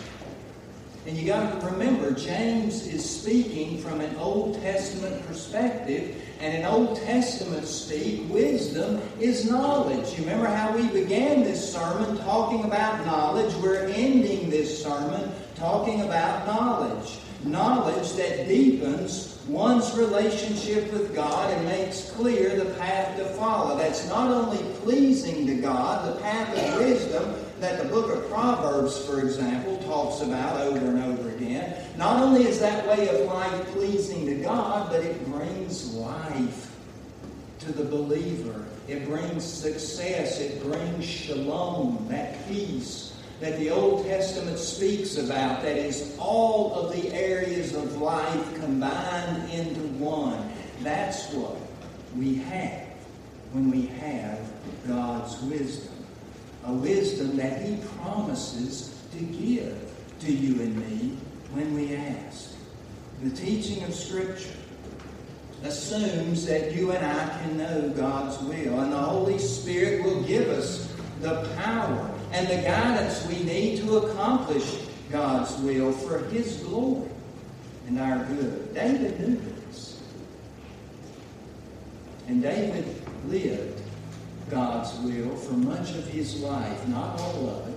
And 1.09 1.17
you 1.17 1.27
got 1.27 1.59
to 1.59 1.67
remember, 1.69 2.11
James 2.11 2.87
is 2.87 3.03
speaking 3.03 3.79
from 3.79 4.03
an 4.03 4.15
Old 4.17 4.61
Testament 4.61 5.27
perspective, 5.27 6.23
and 6.39 6.55
in 6.55 6.67
Old 6.67 6.99
Testament 6.99 7.67
speak, 7.67 8.29
wisdom 8.29 9.01
is 9.19 9.51
knowledge. 9.51 10.19
You 10.19 10.25
remember 10.25 10.49
how 10.49 10.77
we 10.77 10.87
began 10.89 11.45
this 11.45 11.73
sermon 11.73 12.19
talking 12.19 12.65
about 12.65 13.07
knowledge? 13.07 13.55
We're 13.55 13.87
ending 13.87 14.51
this 14.51 14.83
sermon 14.83 15.33
talking 15.55 16.03
about 16.03 16.47
knowledge. 16.47 17.21
Knowledge 17.43 18.13
that 18.13 18.47
deepens 18.47 19.39
one's 19.49 19.97
relationship 19.97 20.93
with 20.93 21.15
God 21.15 21.51
and 21.55 21.65
makes 21.65 22.11
clear 22.11 22.63
the 22.63 22.75
path 22.75 23.17
to 23.17 23.25
follow. 23.31 23.79
That's 23.79 24.07
not 24.11 24.31
only 24.31 24.63
pleasing 24.81 25.47
to 25.47 25.55
God, 25.55 26.15
the 26.15 26.21
path 26.21 26.55
of 26.55 26.81
wisdom 26.81 27.35
that 27.61 27.83
the 27.83 27.89
book 27.89 28.15
of 28.15 28.29
Proverbs, 28.31 29.05
for 29.05 29.21
example, 29.21 29.79
talks 29.79 30.23
about 30.23 30.61
over 30.61 30.79
and 30.79 31.03
over 31.03 31.31
again. 31.31 31.85
Not 31.97 32.23
only 32.23 32.47
is 32.47 32.61
that 32.61 32.87
way 32.87 33.09
of 33.09 33.27
life 33.27 33.67
pleasing 33.73 34.27
to 34.27 34.37
God, 34.37 34.91
but 34.91 35.03
it 35.03 35.25
brings 35.27 35.95
life 35.95 36.77
to 37.61 37.73
the 37.73 37.85
believer. 37.85 38.65
It 38.87 39.07
brings 39.07 39.45
success. 39.45 40.41
It 40.41 40.63
brings 40.63 41.05
shalom, 41.05 42.07
that 42.09 42.47
peace 42.49 43.09
that 43.41 43.59
the 43.59 43.71
Old 43.71 44.05
Testament 44.05 44.59
speaks 44.59 45.17
about, 45.17 45.63
that 45.63 45.77
is 45.77 46.17
all 46.19 46.75
of 46.75 46.93
the 46.93 47.13
areas 47.13 47.75
of 47.75 48.01
life 48.01 48.55
combined 48.55 49.51
into 49.51 49.81
one. 50.03 50.51
That's 50.83 51.33
what 51.33 51.57
we 52.17 52.37
have 52.37 52.89
when 53.53 53.71
we 53.71 53.87
have 53.87 54.41
God's 54.87 55.41
wisdom. 55.43 55.98
A 56.69 56.73
wisdom 56.73 57.39
that 57.39 57.63
He 57.63 57.79
promises 57.97 58.95
to 59.13 59.19
give 59.25 59.91
to 60.21 60.31
you 60.31 60.61
and 60.61 60.77
me 60.77 61.17
when 61.53 61.75
we 61.75 61.97
ask. 61.97 62.55
The 63.23 63.31
teaching 63.31 63.83
of 63.85 63.95
Scripture 63.95 64.53
assumes 65.65 66.45
that 66.45 66.75
you 66.75 66.93
and 66.93 67.05
I 67.05 67.39
can 67.39 67.57
know 67.57 67.89
God's 67.97 68.39
will, 68.43 68.81
and 68.81 68.93
the 68.93 68.99
Holy 68.99 69.39
Spirit 69.39 70.05
will 70.05 70.23
give 70.25 70.49
us 70.51 70.95
the 71.23 71.49
power 71.57 72.11
and 72.33 72.47
the 72.47 72.57
guidance 72.57 73.27
we 73.27 73.43
need 73.45 73.81
to 73.81 73.97
accomplish 73.99 74.83
God's 75.11 75.57
will 75.63 75.91
for 75.91 76.19
His 76.29 76.59
glory 76.59 77.09
and 77.87 77.99
our 77.99 78.25
good. 78.27 78.75
David 78.75 79.19
knew 79.19 79.41
this. 79.67 80.03
And 82.27 82.43
David 82.43 82.85
lived 83.27 83.81
God's 84.51 84.95
will 85.01 85.37
for 85.37 85.55
much 85.55 85.95
of 85.95 86.07
his 86.07 86.41
life, 86.41 86.89
not 86.89 87.21
all 87.21 87.51
of 87.51 87.69
it. 87.69 87.75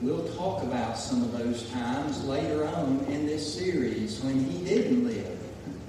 We'll 0.00 0.28
talk 0.34 0.62
about 0.62 0.98
some 0.98 1.22
of 1.22 1.38
those 1.38 1.70
times 1.70 2.24
later 2.24 2.66
on 2.66 3.04
in 3.08 3.26
this 3.26 3.54
series 3.54 4.20
when 4.20 4.38
he 4.44 4.64
didn't 4.64 5.06
live 5.06 5.38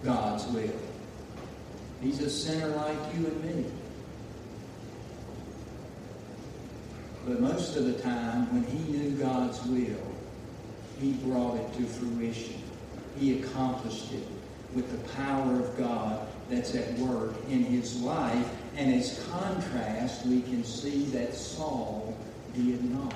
God's 0.04 0.46
will. 0.48 0.80
He's 2.02 2.22
a 2.22 2.30
sinner 2.30 2.68
like 2.70 2.98
you 3.16 3.26
and 3.26 3.44
me. 3.44 3.66
But 7.28 7.42
most 7.42 7.76
of 7.76 7.86
the 7.86 7.94
time, 8.02 8.54
when 8.54 8.64
he 8.64 8.92
knew 8.92 9.12
God's 9.18 9.62
will, 9.64 10.16
he 11.00 11.14
brought 11.14 11.56
it 11.56 11.74
to 11.78 11.84
fruition. 11.86 12.62
He 13.20 13.42
accomplished 13.42 14.12
it 14.14 14.28
with 14.74 14.92
the 14.92 15.10
power 15.14 15.60
of 15.60 15.76
God 15.78 16.28
that's 16.50 16.76
at 16.76 16.94
work 17.00 17.34
in 17.50 17.64
his 17.64 18.02
life. 18.02 18.48
And 18.78 18.94
as 18.94 19.26
contrast, 19.32 20.26
we 20.26 20.42
can 20.42 20.64
see 20.64 21.06
that 21.06 21.34
Saul 21.34 22.16
did 22.54 22.84
not. 22.92 23.14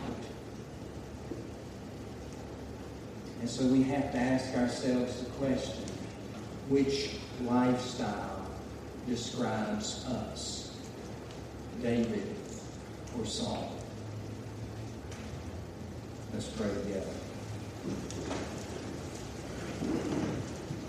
And 3.42 3.50
so 3.50 3.66
we 3.66 3.84
have 3.84 4.12
to 4.12 4.18
ask 4.18 4.56
ourselves 4.56 5.24
the 5.24 5.30
question 5.32 5.84
which 6.70 7.16
lifestyle 7.42 8.46
describes 9.08 10.06
us? 10.06 10.78
David 11.82 12.36
or 13.18 13.26
Saul? 13.26 13.72
Let's 16.34 16.48
pray 16.50 16.70
together. 16.70 17.08